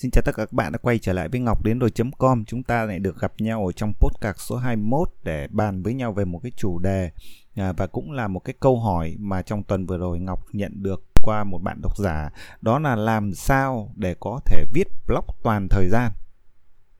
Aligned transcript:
Xin 0.00 0.10
chào 0.10 0.22
tất 0.22 0.32
cả 0.36 0.42
các 0.44 0.52
bạn 0.52 0.72
đã 0.72 0.78
quay 0.78 0.98
trở 0.98 1.12
lại 1.12 1.28
với 1.28 1.40
Ngọc 1.40 1.64
đến 1.64 1.78
rồi.com. 1.78 2.44
Chúng 2.44 2.62
ta 2.62 2.84
lại 2.84 2.98
được 2.98 3.20
gặp 3.20 3.32
nhau 3.38 3.66
ở 3.66 3.72
trong 3.72 3.92
podcast 4.00 4.36
số 4.38 4.56
21 4.56 5.08
để 5.22 5.48
bàn 5.50 5.82
với 5.82 5.94
nhau 5.94 6.12
về 6.12 6.24
một 6.24 6.40
cái 6.42 6.52
chủ 6.56 6.78
đề 6.78 7.10
à, 7.56 7.72
và 7.72 7.86
cũng 7.86 8.12
là 8.12 8.28
một 8.28 8.40
cái 8.40 8.54
câu 8.60 8.80
hỏi 8.80 9.16
mà 9.18 9.42
trong 9.42 9.62
tuần 9.62 9.86
vừa 9.86 9.98
rồi 9.98 10.20
Ngọc 10.20 10.46
nhận 10.52 10.82
được 10.82 11.04
qua 11.22 11.44
một 11.44 11.58
bạn 11.62 11.80
độc 11.82 11.98
giả 11.98 12.30
đó 12.60 12.78
là 12.78 12.96
làm 12.96 13.34
sao 13.34 13.92
để 13.96 14.14
có 14.20 14.40
thể 14.44 14.64
viết 14.74 14.88
blog 15.06 15.24
toàn 15.42 15.68
thời 15.70 15.88
gian. 15.88 16.12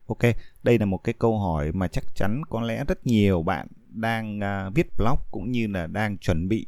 Ok, 0.07 0.23
đây 0.63 0.79
là 0.79 0.87
một 0.87 0.99
cái 1.05 1.15
câu 1.19 1.39
hỏi 1.39 1.73
mà 1.73 1.89
chắc 1.89 2.05
chắn 2.15 2.43
có 2.51 2.61
lẽ 2.61 2.85
rất 2.89 3.07
nhiều 3.07 3.43
bạn 3.43 3.67
đang 3.89 4.39
uh, 4.39 4.75
viết 4.75 4.87
blog 4.99 5.19
cũng 5.31 5.51
như 5.51 5.67
là 5.67 5.87
đang 5.87 6.19
chuẩn 6.19 6.49
bị 6.49 6.67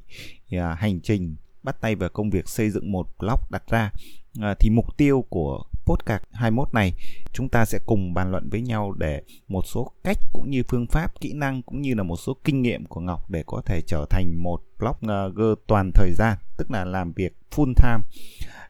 uh, 0.57 0.61
hành 0.77 1.01
trình 1.01 1.37
bắt 1.63 1.81
tay 1.81 1.95
vào 1.95 2.09
công 2.09 2.31
việc 2.31 2.49
xây 2.49 2.71
dựng 2.71 2.93
một 2.93 3.07
blog 3.19 3.41
đặt 3.51 3.63
ra 3.69 3.91
uh, 4.39 4.59
thì 4.59 4.71
mục 4.71 4.97
tiêu 4.97 5.25
của 5.29 5.65
podcast 5.85 6.23
21 6.33 6.75
này 6.75 6.93
chúng 7.33 7.49
ta 7.49 7.65
sẽ 7.65 7.79
cùng 7.87 8.15
bàn 8.15 8.31
luận 8.31 8.49
với 8.51 8.61
nhau 8.61 8.93
để 8.93 9.23
một 9.49 9.63
số 9.67 9.93
cách 10.05 10.19
cũng 10.33 10.51
như 10.51 10.63
phương 10.69 10.87
pháp, 10.87 11.21
kỹ 11.21 11.33
năng 11.33 11.63
cũng 11.63 11.83
như 11.83 11.95
là 11.95 12.03
một 12.03 12.17
số 12.17 12.37
kinh 12.45 12.63
nghiệm 12.63 12.87
của 12.87 13.01
Ngọc 13.01 13.31
để 13.31 13.43
có 13.47 13.63
thể 13.67 13.81
trở 13.87 14.07
thành 14.11 14.43
một 14.43 14.63
blogger 14.79 15.59
toàn 15.67 15.91
thời 15.95 16.13
gian, 16.13 16.39
tức 16.57 16.71
là 16.71 16.85
làm 16.85 17.13
việc 17.13 17.37
full 17.51 17.75
time. 17.75 17.99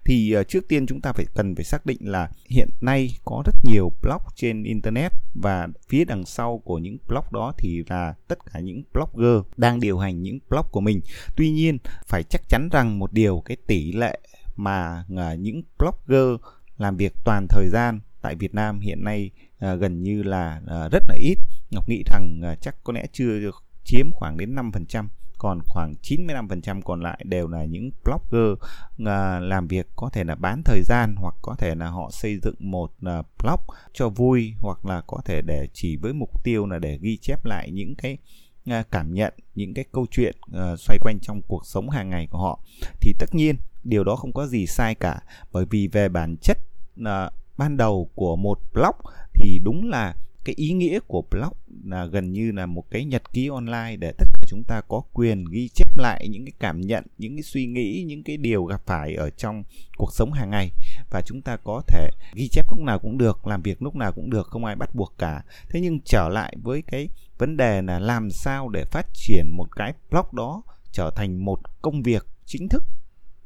Thì 0.05 0.33
ờ, 0.33 0.45
trước 0.45 0.69
tiên 0.69 0.86
chúng 0.86 1.00
ta 1.00 1.12
phải 1.12 1.27
cần 1.34 1.55
phải 1.55 1.64
xác 1.64 1.86
định 1.86 1.98
là 2.00 2.30
hiện 2.48 2.69
nay 2.80 3.10
có 3.24 3.42
rất 3.47 3.55
nhiều 3.64 3.92
blog 4.02 4.20
trên 4.34 4.62
internet 4.62 5.12
và 5.34 5.69
phía 5.88 6.05
đằng 6.05 6.24
sau 6.24 6.58
của 6.58 6.78
những 6.78 6.97
blog 7.08 7.24
đó 7.30 7.52
thì 7.58 7.84
là 7.88 8.14
tất 8.28 8.38
cả 8.52 8.60
những 8.60 8.83
blogger 8.92 9.42
đang 9.56 9.80
điều 9.80 9.98
hành 9.98 10.22
những 10.22 10.38
blog 10.48 10.66
của 10.70 10.80
mình. 10.80 11.00
Tuy 11.36 11.50
nhiên 11.50 11.78
phải 12.06 12.22
chắc 12.22 12.48
chắn 12.48 12.69
rằng 12.72 12.98
một 12.98 13.12
điều 13.12 13.42
cái 13.44 13.56
tỷ 13.66 13.92
lệ 13.92 14.19
mà 14.56 15.05
ờ, 15.16 15.34
những 15.34 15.62
blogger 15.78 16.41
làm 16.78 16.96
việc 16.96 17.14
toàn 17.24 17.46
thời 17.48 17.68
gian 17.68 18.00
tại 18.22 18.34
Việt 18.34 18.54
Nam 18.54 18.80
hiện 18.80 19.04
nay 19.04 19.30
à, 19.58 19.74
gần 19.74 20.02
như 20.02 20.22
là 20.22 20.60
à, 20.66 20.88
rất 20.92 21.02
là 21.08 21.14
ít. 21.19 21.38
Ngọc 21.70 21.88
nghĩ 21.88 22.02
rằng 22.06 22.41
à, 22.44 22.55
chắc 22.55 22.77
có 22.84 22.92
lẽ 22.92 23.06
chưa 23.12 23.50
chiếm 23.84 24.10
khoảng 24.10 24.36
đến 24.36 24.55
5%, 24.55 25.08
còn 25.38 25.60
khoảng 25.66 25.94
95% 26.02 26.80
còn 26.82 27.00
lại 27.00 27.20
đều 27.24 27.48
là 27.48 27.64
những 27.64 27.91
blogger 28.05 28.58
à, 29.06 29.41
làm 29.41 29.69
việc 29.69 29.86
có 29.97 30.10
thể 30.12 30.24
là 30.24 30.34
bán 30.34 30.62
thời 30.64 30.82
gian 30.82 31.14
hoặc 31.16 31.34
có 31.42 31.55
thể 31.58 31.74
là 31.74 31.88
họ 31.88 32.10
xây 32.12 32.38
dựng 32.42 32.55
một 32.58 32.92
à, 33.02 33.22
blog 33.42 33.60
cho 33.92 34.08
vui 34.08 34.54
hoặc 34.58 34.86
là 34.86 35.02
có 35.06 35.20
thể 35.25 35.41
để 35.47 35.69
chỉ 35.72 35.97
với 35.97 36.12
mục 36.12 36.44
tiêu 36.44 36.66
là 36.66 36.78
để 36.78 36.98
ghi 37.02 37.16
chép 37.16 37.44
lại 37.44 37.70
những 37.70 37.94
cái 37.94 38.19
à, 38.66 38.82
cảm 38.91 39.14
nhận, 39.14 39.34
những 39.54 39.75
cái 39.75 39.84
câu 39.92 40.06
chuyện 40.10 40.36
à, 40.52 40.77
xoay 40.77 40.98
quanh 41.00 41.19
trong 41.22 41.42
cuộc 41.42 41.66
sống 41.66 41.91
hàng 41.91 42.10
ngày 42.10 42.27
của 42.30 42.38
họ. 42.38 42.60
Thì 43.00 43.12
tất 43.19 43.34
nhiên 43.34 43.56
điều 43.84 44.05
đó 44.05 44.16
không 44.16 44.33
có 44.33 44.47
gì 44.47 44.66
sai 44.66 44.94
cả 44.94 45.20
bởi 45.52 45.64
vì 45.70 45.88
về 45.88 46.08
bản 46.08 46.36
chất 46.36 46.58
là 46.97 47.30
ban 47.56 47.77
đầu 47.77 48.11
của 48.14 48.36
một 48.36 48.58
blog 48.75 48.97
thì 49.34 49.58
đúng 49.64 49.91
là 49.91 50.14
cái 50.44 50.55
ý 50.58 50.72
nghĩa 50.72 50.98
của 51.06 51.25
blog 51.30 51.52
là 51.84 52.05
gần 52.05 52.33
như 52.33 52.53
là 52.53 52.66
một 52.66 52.91
cái 52.91 53.05
nhật 53.05 53.33
ký 53.33 53.48
online 53.48 53.97
để 53.97 54.12
tất 54.19 54.27
cả 54.34 54.47
chúng 54.47 54.62
ta 54.64 54.80
có 54.88 55.03
quyền 55.12 55.44
ghi 55.44 55.69
chép 55.69 55.98
lại 55.98 56.28
những 56.28 56.44
cái 56.44 56.53
cảm 56.58 56.80
nhận, 56.80 57.05
những 57.19 57.36
cái 57.36 57.42
suy 57.42 57.66
nghĩ, 57.66 58.05
những 58.06 58.22
cái 58.22 58.36
điều 58.36 58.64
gặp 58.64 58.83
phải 58.86 59.14
ở 59.14 59.30
trong 59.30 59.62
cuộc 59.97 60.12
sống 60.12 60.33
hàng 60.33 60.50
ngày 60.50 60.70
và 61.10 61.20
chúng 61.27 61.42
ta 61.42 61.56
có 61.56 61.83
thể 61.86 62.10
ghi 62.34 62.48
chép 62.48 62.66
lúc 62.70 62.80
nào 62.80 62.98
cũng 62.98 63.19
được, 63.19 63.47
làm 63.47 63.62
việc 63.62 63.83
lúc 63.83 63.97
nào 63.97 64.12
cũng 64.12 64.30
được, 64.30 64.47
không 64.47 64.64
ai 64.64 64.77
bắt 64.77 64.94
buộc 64.94 65.14
cả. 65.19 65.42
Thế 65.69 65.80
nhưng 65.80 66.00
trở 66.05 66.28
lại 66.28 66.56
với 66.62 66.83
cái 66.83 67.08
vấn 67.38 67.56
đề 67.56 67.83
là 67.83 67.98
làm 67.98 68.30
sao 68.30 68.69
để 68.69 68.84
phát 68.84 69.06
triển 69.14 69.50
một 69.50 69.77
cái 69.77 69.94
blog 70.10 70.27
đó 70.33 70.62
trở 70.92 71.10
thành 71.16 71.44
một 71.44 71.60
công 71.83 72.03
việc 72.03 72.27
chính 72.47 72.69
thức 72.69 72.84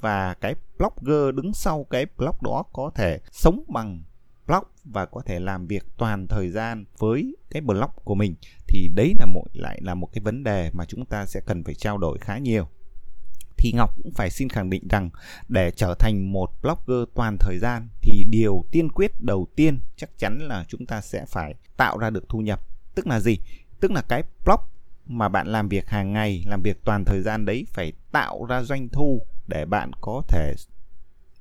và 0.00 0.34
cái 0.34 0.54
blogger 0.78 1.34
đứng 1.34 1.54
sau 1.54 1.84
cái 1.90 2.06
blog 2.16 2.36
đó 2.42 2.64
có 2.72 2.90
thể 2.94 3.20
sống 3.32 3.64
bằng 3.68 4.02
blog 4.46 4.64
và 4.84 5.06
có 5.06 5.20
thể 5.26 5.40
làm 5.40 5.66
việc 5.66 5.82
toàn 5.96 6.28
thời 6.28 6.50
gian 6.50 6.84
với 6.98 7.36
cái 7.50 7.62
blog 7.62 7.90
của 8.04 8.14
mình 8.14 8.34
thì 8.68 8.88
đấy 8.94 9.14
là 9.18 9.26
một 9.26 9.44
lại 9.52 9.80
là 9.82 9.94
một 9.94 10.08
cái 10.12 10.22
vấn 10.22 10.44
đề 10.44 10.70
mà 10.72 10.84
chúng 10.84 11.04
ta 11.04 11.26
sẽ 11.26 11.40
cần 11.46 11.64
phải 11.64 11.74
trao 11.74 11.98
đổi 11.98 12.18
khá 12.18 12.38
nhiều 12.38 12.68
thì 13.56 13.72
Ngọc 13.72 13.90
cũng 14.02 14.12
phải 14.12 14.30
xin 14.30 14.48
khẳng 14.48 14.70
định 14.70 14.88
rằng 14.88 15.10
để 15.48 15.70
trở 15.70 15.94
thành 15.98 16.32
một 16.32 16.50
blogger 16.62 17.08
toàn 17.14 17.36
thời 17.40 17.58
gian 17.58 17.88
thì 18.00 18.24
điều 18.30 18.64
tiên 18.70 18.92
quyết 18.92 19.20
đầu 19.20 19.46
tiên 19.56 19.80
chắc 19.96 20.10
chắn 20.18 20.38
là 20.38 20.64
chúng 20.68 20.86
ta 20.86 21.00
sẽ 21.00 21.24
phải 21.28 21.54
tạo 21.76 21.98
ra 21.98 22.10
được 22.10 22.28
thu 22.28 22.38
nhập. 22.38 22.60
Tức 22.94 23.06
là 23.06 23.20
gì? 23.20 23.38
Tức 23.80 23.90
là 23.90 24.02
cái 24.02 24.22
blog 24.44 24.60
mà 25.06 25.28
bạn 25.28 25.46
làm 25.46 25.68
việc 25.68 25.88
hàng 25.88 26.12
ngày, 26.12 26.44
làm 26.46 26.62
việc 26.62 26.84
toàn 26.84 27.04
thời 27.04 27.22
gian 27.22 27.44
đấy 27.44 27.66
phải 27.72 27.92
tạo 28.12 28.44
ra 28.44 28.62
doanh 28.62 28.88
thu 28.88 29.20
để 29.46 29.64
bạn 29.64 29.90
có 30.00 30.22
thể 30.28 30.54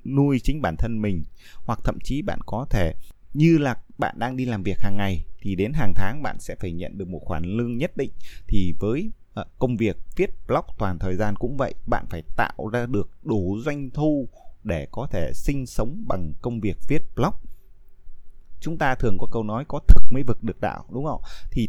nuôi 0.04 0.40
chính 0.42 0.62
bản 0.62 0.76
thân 0.76 1.02
mình, 1.02 1.24
hoặc 1.66 1.78
thậm 1.84 1.98
chí 2.04 2.22
bạn 2.22 2.38
có 2.46 2.66
thể, 2.70 2.94
như 3.34 3.58
là 3.58 3.76
bạn 3.98 4.18
đang 4.18 4.36
đi 4.36 4.44
làm 4.44 4.62
việc 4.62 4.80
hàng 4.80 4.96
ngày, 4.96 5.24
thì 5.40 5.54
đến 5.54 5.72
hàng 5.72 5.92
tháng 5.96 6.22
bạn 6.22 6.40
sẽ 6.40 6.54
phải 6.60 6.72
nhận 6.72 6.98
được 6.98 7.08
một 7.08 7.20
khoản 7.24 7.44
lương 7.44 7.76
nhất 7.76 7.96
định. 7.96 8.10
Thì 8.46 8.74
với 8.78 9.10
ờ, 9.34 9.44
công 9.58 9.76
việc 9.76 9.96
viết 10.16 10.30
blog 10.46 10.64
toàn 10.78 10.98
thời 10.98 11.16
gian 11.16 11.36
cũng 11.36 11.56
vậy, 11.56 11.74
bạn 11.86 12.06
phải 12.10 12.22
tạo 12.36 12.68
ra 12.72 12.86
được 12.86 13.10
đủ 13.22 13.58
doanh 13.64 13.90
thu 13.90 14.28
để 14.64 14.86
có 14.90 15.06
thể 15.10 15.32
sinh 15.34 15.66
sống 15.66 16.04
bằng 16.06 16.32
công 16.42 16.60
việc 16.60 16.76
viết 16.88 17.02
blog. 17.16 17.34
Chúng 18.60 18.78
ta 18.78 18.94
thường 18.94 19.18
có 19.18 19.26
câu 19.32 19.42
nói 19.42 19.64
có 19.68 19.80
thực 19.88 20.02
mới 20.10 20.22
vực 20.22 20.42
được 20.42 20.60
đạo, 20.60 20.84
đúng 20.90 21.04
không? 21.04 21.22
Thì 21.50 21.68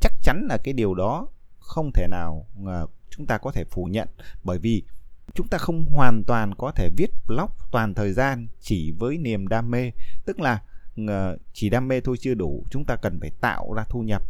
chắc 0.00 0.12
chắn 0.22 0.46
là 0.48 0.58
cái 0.64 0.74
điều 0.74 0.94
đó 0.94 1.28
không 1.58 1.90
thể 1.92 2.06
nào 2.10 2.46
ờ, 2.66 2.86
chúng 3.10 3.26
ta 3.26 3.38
có 3.38 3.50
thể 3.50 3.64
phủ 3.64 3.84
nhận. 3.84 4.08
Bởi 4.44 4.58
vì 4.58 4.82
chúng 5.34 5.48
ta 5.48 5.58
không 5.58 5.84
hoàn 5.84 6.24
toàn 6.24 6.54
có 6.54 6.70
thể 6.70 6.90
viết 6.96 7.10
blog 7.26 7.50
toàn 7.70 7.94
thời 7.94 8.12
gian 8.12 8.46
chỉ 8.60 8.92
với 8.98 9.18
niềm 9.18 9.48
đam 9.48 9.70
mê. 9.70 9.90
Tức 10.26 10.40
là 10.40 10.62
ờ, 11.08 11.38
chỉ 11.52 11.70
đam 11.70 11.88
mê 11.88 12.00
thôi 12.00 12.16
chưa 12.20 12.34
đủ, 12.34 12.64
chúng 12.70 12.84
ta 12.84 12.96
cần 12.96 13.20
phải 13.20 13.30
tạo 13.40 13.72
ra 13.72 13.84
thu 13.88 14.00
nhập. 14.00 14.22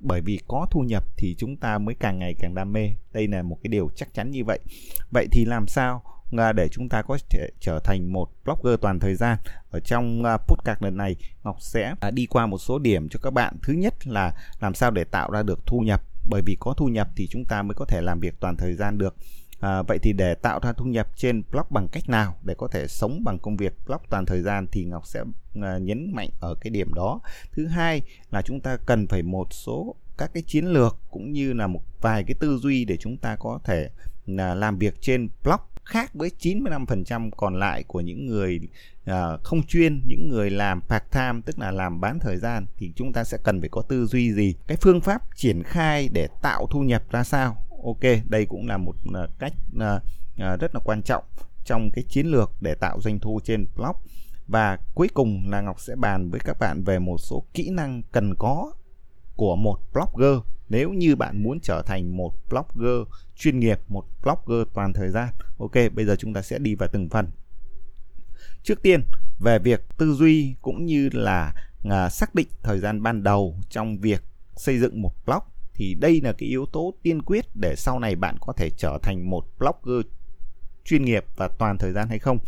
Bởi 0.00 0.20
vì 0.20 0.40
có 0.48 0.66
thu 0.70 0.80
nhập 0.80 1.04
thì 1.16 1.34
chúng 1.38 1.56
ta 1.56 1.78
mới 1.78 1.94
càng 1.94 2.18
ngày 2.18 2.34
càng 2.38 2.54
đam 2.54 2.72
mê. 2.72 2.90
Đây 3.12 3.28
là 3.28 3.42
một 3.42 3.58
cái 3.62 3.68
điều 3.68 3.90
chắc 3.96 4.14
chắn 4.14 4.30
như 4.30 4.44
vậy. 4.44 4.58
Vậy 5.10 5.26
thì 5.32 5.44
làm 5.44 5.66
sao 5.66 6.02
để 6.54 6.68
chúng 6.68 6.88
ta 6.88 7.02
có 7.02 7.18
thể 7.30 7.48
trở 7.60 7.80
thành 7.84 8.12
một 8.12 8.30
blogger 8.44 8.80
toàn 8.80 8.98
thời 8.98 9.14
gian? 9.14 9.38
Ở 9.70 9.80
trong 9.80 10.24
ờ, 10.24 10.36
podcast 10.36 10.82
lần 10.82 10.96
này, 10.96 11.16
Ngọc 11.44 11.56
sẽ 11.60 11.94
à, 12.00 12.10
đi 12.10 12.26
qua 12.26 12.46
một 12.46 12.58
số 12.58 12.78
điểm 12.78 13.08
cho 13.08 13.18
các 13.22 13.30
bạn. 13.30 13.56
Thứ 13.62 13.72
nhất 13.72 14.06
là 14.06 14.34
làm 14.60 14.74
sao 14.74 14.90
để 14.90 15.04
tạo 15.04 15.30
ra 15.30 15.42
được 15.42 15.66
thu 15.66 15.80
nhập. 15.80 16.02
Bởi 16.30 16.42
vì 16.46 16.56
có 16.60 16.74
thu 16.76 16.86
nhập 16.86 17.08
thì 17.16 17.26
chúng 17.30 17.44
ta 17.44 17.62
mới 17.62 17.74
có 17.74 17.84
thể 17.84 18.00
làm 18.00 18.20
việc 18.20 18.34
toàn 18.40 18.56
thời 18.56 18.74
gian 18.74 18.98
được. 18.98 19.16
À, 19.60 19.82
vậy 19.82 19.98
thì 20.02 20.12
để 20.12 20.34
tạo 20.34 20.60
ra 20.62 20.72
thu 20.72 20.84
nhập 20.84 21.08
trên 21.16 21.42
blog 21.50 21.66
bằng 21.70 21.88
cách 21.88 22.08
nào 22.08 22.36
để 22.42 22.54
có 22.58 22.68
thể 22.68 22.88
sống 22.88 23.24
bằng 23.24 23.38
công 23.38 23.56
việc 23.56 23.72
blog 23.86 24.00
toàn 24.10 24.26
thời 24.26 24.42
gian 24.42 24.66
thì 24.72 24.84
Ngọc 24.84 25.06
sẽ 25.06 25.24
à, 25.62 25.78
nhấn 25.78 26.12
mạnh 26.14 26.28
ở 26.40 26.54
cái 26.60 26.70
điểm 26.70 26.94
đó. 26.94 27.20
Thứ 27.52 27.66
hai 27.66 28.02
là 28.30 28.42
chúng 28.42 28.60
ta 28.60 28.76
cần 28.76 29.06
phải 29.06 29.22
một 29.22 29.46
số 29.50 29.94
các 30.18 30.30
cái 30.34 30.42
chiến 30.46 30.66
lược 30.66 30.98
cũng 31.10 31.32
như 31.32 31.52
là 31.52 31.66
một 31.66 31.82
vài 32.00 32.24
cái 32.24 32.34
tư 32.40 32.58
duy 32.58 32.84
để 32.84 32.96
chúng 32.96 33.16
ta 33.16 33.36
có 33.36 33.58
thể 33.64 33.90
là 34.26 34.54
làm 34.54 34.78
việc 34.78 34.94
trên 35.00 35.28
blog 35.44 35.60
khác 35.84 36.14
với 36.14 36.30
95% 36.38 37.30
còn 37.36 37.58
lại 37.58 37.82
của 37.82 38.00
những 38.00 38.26
người 38.26 38.60
uh, 39.10 39.14
không 39.42 39.62
chuyên, 39.62 40.02
những 40.06 40.28
người 40.28 40.50
làm 40.50 40.80
part 40.80 41.02
time 41.12 41.40
tức 41.46 41.58
là 41.58 41.70
làm 41.70 42.00
bán 42.00 42.18
thời 42.18 42.36
gian. 42.36 42.66
Thì 42.76 42.92
chúng 42.96 43.12
ta 43.12 43.24
sẽ 43.24 43.38
cần 43.44 43.60
phải 43.60 43.68
có 43.68 43.82
tư 43.82 44.06
duy 44.06 44.32
gì, 44.32 44.54
cái 44.66 44.76
phương 44.80 45.00
pháp 45.00 45.22
triển 45.36 45.62
khai 45.62 46.08
để 46.12 46.28
tạo 46.42 46.66
thu 46.70 46.80
nhập 46.80 47.02
ra 47.10 47.24
sao? 47.24 47.63
Ok, 47.84 48.28
đây 48.28 48.46
cũng 48.46 48.66
là 48.66 48.76
một 48.76 48.96
à, 49.14 49.26
cách 49.38 49.52
à, 49.80 50.00
à, 50.36 50.56
rất 50.56 50.74
là 50.74 50.80
quan 50.84 51.02
trọng 51.02 51.24
trong 51.64 51.90
cái 51.90 52.04
chiến 52.08 52.26
lược 52.26 52.52
để 52.60 52.74
tạo 52.74 53.00
doanh 53.00 53.18
thu 53.18 53.40
trên 53.44 53.66
blog 53.76 53.96
và 54.46 54.78
cuối 54.94 55.08
cùng 55.14 55.50
là 55.50 55.60
Ngọc 55.60 55.80
sẽ 55.80 55.96
bàn 55.96 56.30
với 56.30 56.40
các 56.40 56.58
bạn 56.58 56.84
về 56.84 56.98
một 56.98 57.18
số 57.18 57.44
kỹ 57.54 57.70
năng 57.70 58.02
cần 58.12 58.34
có 58.38 58.72
của 59.36 59.56
một 59.56 59.78
blogger. 59.92 60.38
Nếu 60.68 60.90
như 60.90 61.16
bạn 61.16 61.42
muốn 61.42 61.60
trở 61.60 61.82
thành 61.86 62.16
một 62.16 62.34
blogger 62.48 63.08
chuyên 63.36 63.60
nghiệp, 63.60 63.78
một 63.88 64.04
blogger 64.22 64.68
toàn 64.74 64.92
thời 64.92 65.08
gian, 65.08 65.28
ok, 65.58 65.72
bây 65.94 66.04
giờ 66.04 66.16
chúng 66.18 66.34
ta 66.34 66.42
sẽ 66.42 66.58
đi 66.58 66.74
vào 66.74 66.88
từng 66.92 67.08
phần. 67.08 67.30
Trước 68.62 68.82
tiên, 68.82 69.00
về 69.38 69.58
việc 69.58 69.80
tư 69.98 70.12
duy 70.12 70.54
cũng 70.62 70.86
như 70.86 71.08
là 71.12 71.54
xác 72.10 72.34
định 72.34 72.48
thời 72.62 72.78
gian 72.78 73.02
ban 73.02 73.22
đầu 73.22 73.56
trong 73.68 73.98
việc 73.98 74.22
xây 74.56 74.78
dựng 74.78 75.02
một 75.02 75.12
blog 75.26 75.42
thì 75.74 75.94
đây 75.94 76.20
là 76.20 76.32
cái 76.32 76.48
yếu 76.48 76.66
tố 76.66 76.94
tiên 77.02 77.22
quyết 77.22 77.44
để 77.54 77.74
sau 77.76 77.98
này 77.98 78.16
bạn 78.16 78.36
có 78.40 78.52
thể 78.52 78.70
trở 78.70 78.98
thành 79.02 79.30
một 79.30 79.46
blogger 79.58 80.06
chuyên 80.84 81.04
nghiệp 81.04 81.24
và 81.36 81.48
toàn 81.48 81.78
thời 81.78 81.92
gian 81.92 82.08
hay 82.08 82.18
không. 82.18 82.38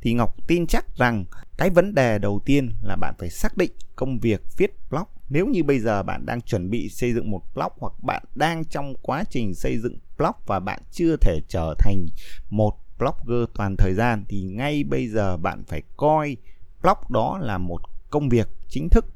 Thì 0.00 0.12
Ngọc 0.12 0.46
tin 0.46 0.66
chắc 0.66 0.96
rằng 0.96 1.24
cái 1.56 1.70
vấn 1.70 1.94
đề 1.94 2.18
đầu 2.18 2.40
tiên 2.44 2.70
là 2.82 2.96
bạn 2.96 3.14
phải 3.18 3.30
xác 3.30 3.56
định 3.56 3.72
công 3.96 4.18
việc 4.18 4.40
viết 4.58 4.70
blog. 4.90 5.04
Nếu 5.28 5.46
như 5.46 5.64
bây 5.64 5.78
giờ 5.78 6.02
bạn 6.02 6.26
đang 6.26 6.40
chuẩn 6.40 6.70
bị 6.70 6.88
xây 6.88 7.12
dựng 7.12 7.30
một 7.30 7.42
blog 7.54 7.72
hoặc 7.78 7.92
bạn 8.02 8.22
đang 8.34 8.64
trong 8.64 8.94
quá 9.02 9.24
trình 9.30 9.54
xây 9.54 9.78
dựng 9.78 9.98
blog 10.18 10.32
và 10.46 10.60
bạn 10.60 10.80
chưa 10.90 11.16
thể 11.16 11.40
trở 11.48 11.74
thành 11.78 12.06
một 12.50 12.74
blogger 12.98 13.48
toàn 13.54 13.76
thời 13.76 13.94
gian, 13.94 14.24
thì 14.28 14.42
ngay 14.42 14.84
bây 14.84 15.08
giờ 15.08 15.36
bạn 15.36 15.64
phải 15.68 15.82
coi 15.96 16.36
blog 16.82 16.98
đó 17.08 17.38
là 17.42 17.58
một 17.58 17.80
công 18.10 18.28
việc 18.28 18.48
chính 18.68 18.88
thức 18.88 19.06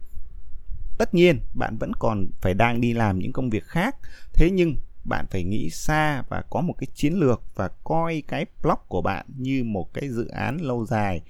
tất 0.98 1.14
nhiên, 1.14 1.40
bạn 1.54 1.76
vẫn 1.76 1.92
còn 1.98 2.26
phải 2.40 2.54
đang 2.54 2.80
đi 2.80 2.92
làm 2.92 3.18
những 3.18 3.32
công 3.32 3.50
việc 3.50 3.64
khác. 3.64 3.96
Thế 4.32 4.50
nhưng, 4.50 4.76
bạn 5.04 5.26
phải 5.30 5.44
nghĩ 5.44 5.70
xa 5.70 6.22
và 6.28 6.42
có 6.50 6.60
một 6.60 6.74
cái 6.78 6.86
chiến 6.94 7.14
lược 7.14 7.42
và 7.54 7.68
coi 7.84 8.22
cái 8.28 8.46
blog 8.62 8.78
của 8.88 9.02
bạn 9.02 9.26
như 9.36 9.64
một 9.64 9.94
cái 9.94 10.08
dự 10.08 10.28
án 10.28 10.60
lâu 10.60 10.86
dài. 10.86 11.20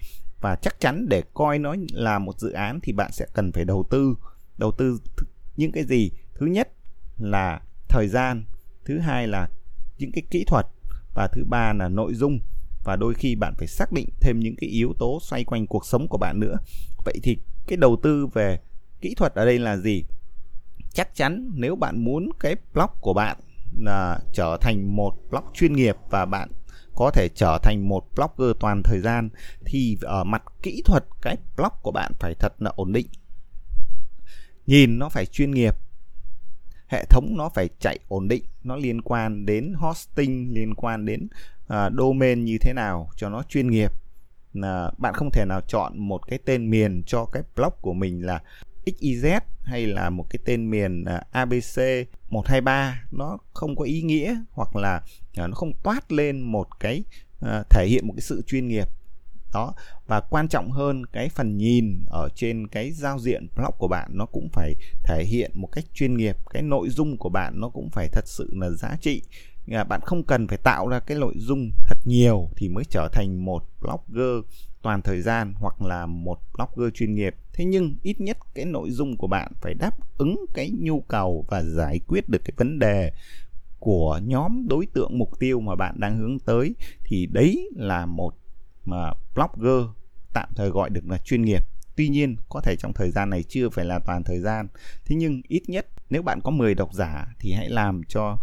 Và 0.41 0.56
chắc 0.56 0.81
chắn 0.81 1.09
để 1.09 1.23
coi 1.35 1.59
nó 1.59 1.75
là 1.93 2.19
một 2.19 2.41
dự 2.41 2.53
án 2.53 2.81
thì 2.82 2.93
bạn 2.93 3.12
sẽ 3.12 3.26
cần 3.32 3.53
phải 3.53 3.65
đầu 3.65 3.87
tư. 3.91 4.15
Đầu 4.59 4.73
tư 4.79 4.99
những 5.56 5.73
cái 5.73 5.85
gì? 5.85 6.11
Thứ 6.35 6.47
nhất 6.47 6.69
là 7.19 7.61
thời 7.88 8.09
gian, 8.09 8.44
thứ 8.85 8.99
hai 8.99 9.26
là 9.26 9.49
những 9.99 10.12
cái 10.12 10.23
kỹ 10.31 10.44
thuật, 10.44 10.67
và 11.15 11.29
thứ 11.32 11.44
ba 11.44 11.73
là 11.73 11.88
nội 11.88 12.15
dung. 12.15 12.41
Và 12.85 12.97
đôi 12.97 13.15
khi 13.15 13.35
bạn 13.35 13.55
phải 13.59 13.67
xác 13.67 13.93
định 13.93 14.09
thêm 14.20 14.41
những 14.41 14.56
cái 14.56 14.70
yếu 14.70 14.94
tố 14.99 15.19
xoay 15.23 15.44
quanh 15.44 15.67
cuộc 15.67 15.87
sống 15.87 16.09
của 16.09 16.19
bạn 16.19 16.41
nữa. 16.41 16.56
Vậy 17.05 17.20
thì 17.23 17.38
cái 17.67 17.76
đầu 17.76 17.97
tư 18.03 18.26
về 18.26 18.59
kỹ 19.00 19.15
thuật 19.15 19.35
ở 19.35 19.45
đây 19.45 19.59
là 19.59 19.77
gì? 19.77 20.05
Chắc 20.93 21.15
chắn 21.15 21.50
nếu 21.55 21.77
bạn 21.77 22.05
muốn 22.05 22.31
cái 22.41 22.56
blog 22.75 22.91
của 23.00 23.15
bạn 23.15 23.37
là 23.79 24.19
trở 24.33 24.59
thành 24.61 24.97
một 24.97 25.15
blog 25.31 25.45
chuyên 25.55 25.73
nghiệp 25.73 25.97
và 26.11 26.25
bạn 26.25 26.49
có 26.95 27.11
thể 27.11 27.29
trở 27.35 27.59
thành 27.62 27.89
một 27.89 28.05
blogger 28.15 28.56
toàn 28.61 28.83
thời 28.85 29.00
gian 29.00 29.29
thì 29.65 29.99
ở 30.03 30.25
mặt 30.25 30.43
kỹ 30.62 30.83
thuật 30.85 31.05
cái 31.23 31.37
blog 31.56 31.73
của 31.83 31.93
bạn 31.93 32.12
phải 32.21 32.35
thật 32.35 32.53
là 32.59 32.71
ổn 32.77 32.93
định. 32.93 33.06
Nhìn 34.67 34.99
nó 34.99 35.09
phải 35.09 35.27
chuyên 35.27 35.51
nghiệp 35.51 35.75
hệ 36.89 37.05
thống 37.05 37.35
nó 37.37 37.49
phải 37.49 37.69
chạy 37.81 37.99
ổn 38.09 38.29
định 38.29 38.44
nó 38.65 38.77
liên 38.77 39.03
quan 39.03 39.47
đến 39.47 39.75
hosting 39.77 40.55
liên 40.55 40.75
quan 40.75 41.05
đến 41.06 41.29
uh, 41.62 41.93
domain 41.99 42.44
như 42.44 42.59
thế 42.61 42.73
nào 42.73 43.11
cho 43.17 43.29
nó 43.29 43.43
chuyên 43.43 43.71
nghiệp. 43.71 43.93
Là 44.53 44.91
bạn 44.99 45.15
không 45.15 45.31
thể 45.33 45.44
nào 45.44 45.61
chọn 45.69 45.99
một 45.99 46.27
cái 46.29 46.39
tên 46.44 46.71
miền 46.71 47.03
cho 47.06 47.25
cái 47.25 47.43
blog 47.56 47.73
của 47.81 47.93
mình 47.93 48.27
là 48.27 48.43
XYZ 49.00 49.40
hay 49.62 49.87
là 49.87 50.11
một 50.11 50.26
cái 50.31 50.40
tên 50.44 50.70
miền 50.70 51.05
à, 51.05 51.23
ABC 51.31 51.79
123 52.29 53.02
nó 53.11 53.38
không 53.52 53.76
có 53.76 53.85
ý 53.85 54.02
nghĩa 54.02 54.37
hoặc 54.52 54.76
là 54.76 55.02
à, 55.35 55.46
nó 55.46 55.55
không 55.55 55.73
toát 55.82 56.12
lên 56.12 56.40
một 56.40 56.81
cái 56.81 57.05
à, 57.40 57.62
thể 57.70 57.87
hiện 57.87 58.06
một 58.06 58.12
cái 58.17 58.23
sự 58.23 58.43
chuyên 58.46 58.69
nghiệp. 58.69 58.88
Đó, 59.55 59.75
và 60.06 60.20
quan 60.20 60.49
trọng 60.49 60.70
hơn, 60.70 61.06
cái 61.06 61.29
phần 61.29 61.56
nhìn 61.56 62.05
ở 62.06 62.29
trên 62.35 62.69
cái 62.69 62.93
giao 62.93 63.19
diện 63.19 63.46
blog 63.56 63.75
của 63.79 63.88
bạn 63.88 64.11
nó 64.14 64.26
cũng 64.26 64.49
phải 64.52 64.75
thể 65.05 65.25
hiện 65.25 65.50
một 65.55 65.69
cách 65.73 65.84
chuyên 65.94 66.17
nghiệp, 66.17 66.37
cái 66.50 66.62
nội 66.62 66.88
dung 66.91 67.17
của 67.17 67.29
bạn 67.29 67.61
nó 67.61 67.69
cũng 67.69 67.91
phải 67.91 68.08
thật 68.12 68.25
sự 68.29 68.50
là 68.52 68.70
giá 68.70 68.96
trị 69.00 69.23
bạn 69.88 70.00
không 70.00 70.23
cần 70.23 70.49
phải 70.49 70.59
tạo 70.59 70.88
ra 70.88 71.00
cái 71.00 71.19
nội 71.19 71.35
dung 71.37 71.70
thật 71.87 71.99
nhiều 72.05 72.49
thì 72.56 72.69
mới 72.69 72.85
trở 72.91 73.09
thành 73.12 73.44
một 73.44 73.65
blogger 73.81 74.44
toàn 74.82 75.03
thời 75.03 75.23
gian 75.23 75.55
hoặc 75.56 75.82
là 75.82 76.06
một 76.06 76.38
blogger 76.55 76.94
chuyên 76.94 77.15
nghiệp. 77.15 77.35
Thế 77.53 77.65
nhưng 77.65 77.97
ít 78.03 78.20
nhất 78.20 78.38
cái 78.55 78.65
nội 78.65 78.91
dung 78.91 79.17
của 79.17 79.26
bạn 79.26 79.53
phải 79.61 79.75
đáp 79.75 79.94
ứng 80.19 80.44
cái 80.55 80.70
nhu 80.70 81.00
cầu 81.00 81.44
và 81.49 81.62
giải 81.62 82.00
quyết 82.06 82.29
được 82.29 82.44
cái 82.44 82.53
vấn 82.56 82.79
đề 82.79 83.12
của 83.79 84.20
nhóm 84.25 84.69
đối 84.69 84.87
tượng 84.87 85.19
mục 85.19 85.38
tiêu 85.38 85.61
mà 85.61 85.75
bạn 85.75 86.00
đang 86.00 86.19
hướng 86.19 86.38
tới. 86.38 86.75
Thì 87.05 87.26
đấy 87.26 87.70
là 87.76 88.06
một 88.06 88.35
mà 88.85 89.12
blogger 89.35 89.87
tạm 90.35 90.49
thời 90.56 90.70
gọi 90.70 90.91
được 90.91 91.09
là 91.09 91.19
chuyên 91.19 91.43
nghiệp. 91.43 91.62
Tuy 91.97 92.09
nhiên, 92.09 92.37
có 92.49 92.61
thể 92.61 92.76
trong 92.76 92.93
thời 92.93 93.11
gian 93.11 93.31
này 93.31 93.43
chưa 93.43 93.69
phải 93.69 93.85
là 93.85 93.99
toàn 94.06 94.23
thời 94.25 94.41
gian. 94.41 94.69
Thế 95.05 95.17
nhưng 95.17 95.43
ít 95.49 95.62
nhất 95.67 95.87
nếu 96.11 96.23
bạn 96.23 96.41
có 96.44 96.50
10 96.50 96.75
độc 96.75 96.94
giả 96.94 97.35
thì 97.38 97.53
hãy 97.53 97.69
làm 97.69 98.03
cho 98.09 98.37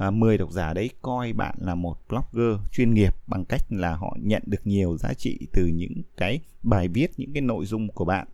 à, 0.00 0.10
10 0.10 0.38
độc 0.38 0.50
giả 0.52 0.74
đấy 0.74 0.90
coi 1.02 1.32
bạn 1.32 1.54
là 1.58 1.74
một 1.74 1.96
blogger 2.08 2.60
chuyên 2.72 2.94
nghiệp 2.94 3.14
bằng 3.26 3.44
cách 3.44 3.62
là 3.68 3.96
họ 3.96 4.16
nhận 4.20 4.42
được 4.46 4.66
nhiều 4.66 4.96
giá 4.96 5.14
trị 5.14 5.38
từ 5.52 5.66
những 5.66 6.02
cái 6.16 6.40
bài 6.62 6.88
viết 6.88 7.10
những 7.16 7.32
cái 7.32 7.40
nội 7.40 7.66
dung 7.66 7.88
của 7.88 8.04
bạn. 8.04 8.26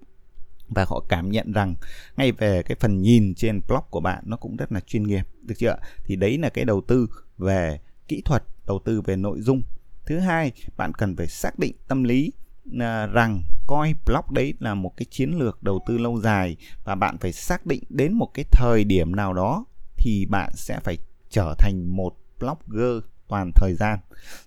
Và 0.69 0.85
họ 0.89 1.05
cảm 1.09 1.31
nhận 1.31 1.53
rằng 1.53 1.75
ngay 2.17 2.33
về 2.33 2.63
cái 2.63 2.77
phần 2.81 3.03
nhìn 3.03 3.35
trên 3.35 3.61
blog 3.69 3.85
của 3.91 4.01
bạn 4.01 4.23
nó 4.27 4.37
cũng 4.37 4.57
rất 4.57 4.73
là 4.73 4.81
chuyên 4.81 5.03
nghiệp 5.03 5.23
được 5.43 5.55
chưa 5.59 5.77
thì 6.05 6.17
đấy 6.17 6.39
là 6.39 6.49
cái 6.49 6.65
đầu 6.65 6.81
tư 6.81 7.07
về 7.39 7.81
kỹ 8.09 8.23
thuật 8.25 8.45
đầu 8.67 8.81
tư 8.85 9.01
về 9.01 9.17
nội 9.17 9.41
dung. 9.41 9.63
Thứ 10.07 10.19
hai 10.19 10.53
bạn 10.77 10.93
cần 10.95 11.17
phải 11.17 11.27
xác 11.27 11.59
định 11.59 11.77
tâm 11.89 12.05
lý 12.05 12.33
à, 12.81 13.07
rằng 13.07 13.43
coi 13.67 13.95
blog 14.07 14.25
đấy 14.35 14.55
là 14.61 14.75
một 14.75 14.97
cái 14.97 15.07
chiến 15.11 15.31
lược 15.39 15.63
đầu 15.63 15.81
tư 15.87 15.99
lâu 15.99 16.21
dài 16.21 16.57
và 16.85 16.95
bạn 16.95 17.19
phải 17.19 17.33
xác 17.33 17.67
định 17.67 17.83
đến 17.89 18.13
một 18.13 18.31
cái 18.35 18.45
thời 18.51 18.85
điểm 18.85 19.17
nào 19.17 19.33
đó 19.33 19.65
thì 19.97 20.27
bạn 20.31 20.53
sẽ 20.55 20.81
phải 20.85 20.99
trở 21.37 21.55
thành 21.59 21.97
một 21.97 22.17
blogger 22.39 23.05
toàn 23.29 23.51
thời 23.55 23.75
gian. 23.75 23.99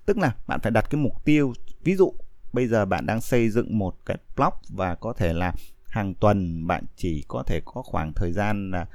Tức 0.05 0.17
là 0.17 0.35
bạn 0.47 0.59
phải 0.63 0.71
đặt 0.71 0.89
cái 0.89 1.01
mục 1.01 1.25
tiêu 1.25 1.53
ví 1.83 1.95
dụ 1.95 2.13
bây 2.53 2.67
giờ 2.67 2.85
bạn 2.85 3.05
đang 3.05 3.21
xây 3.21 3.49
dựng 3.49 3.77
một 3.77 3.95
cái 4.05 4.17
blog 4.35 4.53
và 4.69 4.95
có 4.95 5.13
thể 5.13 5.33
là 5.33 5.53
hàng 5.89 6.13
tuần 6.13 6.67
bạn 6.67 6.83
chỉ 6.95 7.23
có 7.27 7.43
thể 7.43 7.61
có 7.65 7.81
khoảng 7.81 8.13
thời 8.13 8.31
gian 8.31 8.71
là 8.71 8.85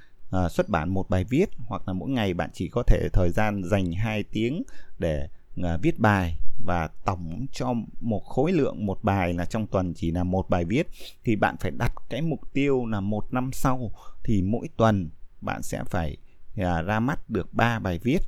uh, 0.44 0.52
xuất 0.52 0.68
bản 0.68 0.88
một 0.88 1.10
bài 1.10 1.24
viết 1.24 1.50
hoặc 1.66 1.82
là 1.86 1.92
mỗi 1.92 2.10
ngày 2.10 2.34
bạn 2.34 2.50
chỉ 2.52 2.68
có 2.68 2.82
thể 2.82 3.08
thời 3.12 3.30
gian 3.30 3.64
dành 3.64 3.92
2 3.92 4.22
tiếng 4.22 4.62
để 4.98 5.28
uh, 5.60 5.66
viết 5.82 5.98
bài 5.98 6.38
và 6.64 6.88
tổng 7.04 7.46
cho 7.52 7.74
một 8.00 8.24
khối 8.24 8.52
lượng 8.52 8.86
một 8.86 8.98
bài 9.02 9.34
là 9.34 9.44
trong 9.44 9.66
tuần 9.66 9.94
chỉ 9.94 10.10
là 10.10 10.24
một 10.24 10.50
bài 10.50 10.64
viết 10.64 10.88
thì 11.24 11.36
bạn 11.36 11.56
phải 11.60 11.70
đặt 11.70 11.92
cái 12.10 12.22
mục 12.22 12.40
tiêu 12.52 12.86
là 12.86 13.00
một 13.00 13.32
năm 13.32 13.50
sau 13.52 13.90
thì 14.24 14.42
mỗi 14.42 14.68
tuần 14.76 15.10
bạn 15.40 15.62
sẽ 15.62 15.84
phải 15.84 16.16
à, 16.56 16.82
ra 16.82 17.00
mắt 17.00 17.30
được 17.30 17.54
ba 17.54 17.78
bài 17.78 17.98
viết. 18.02 18.18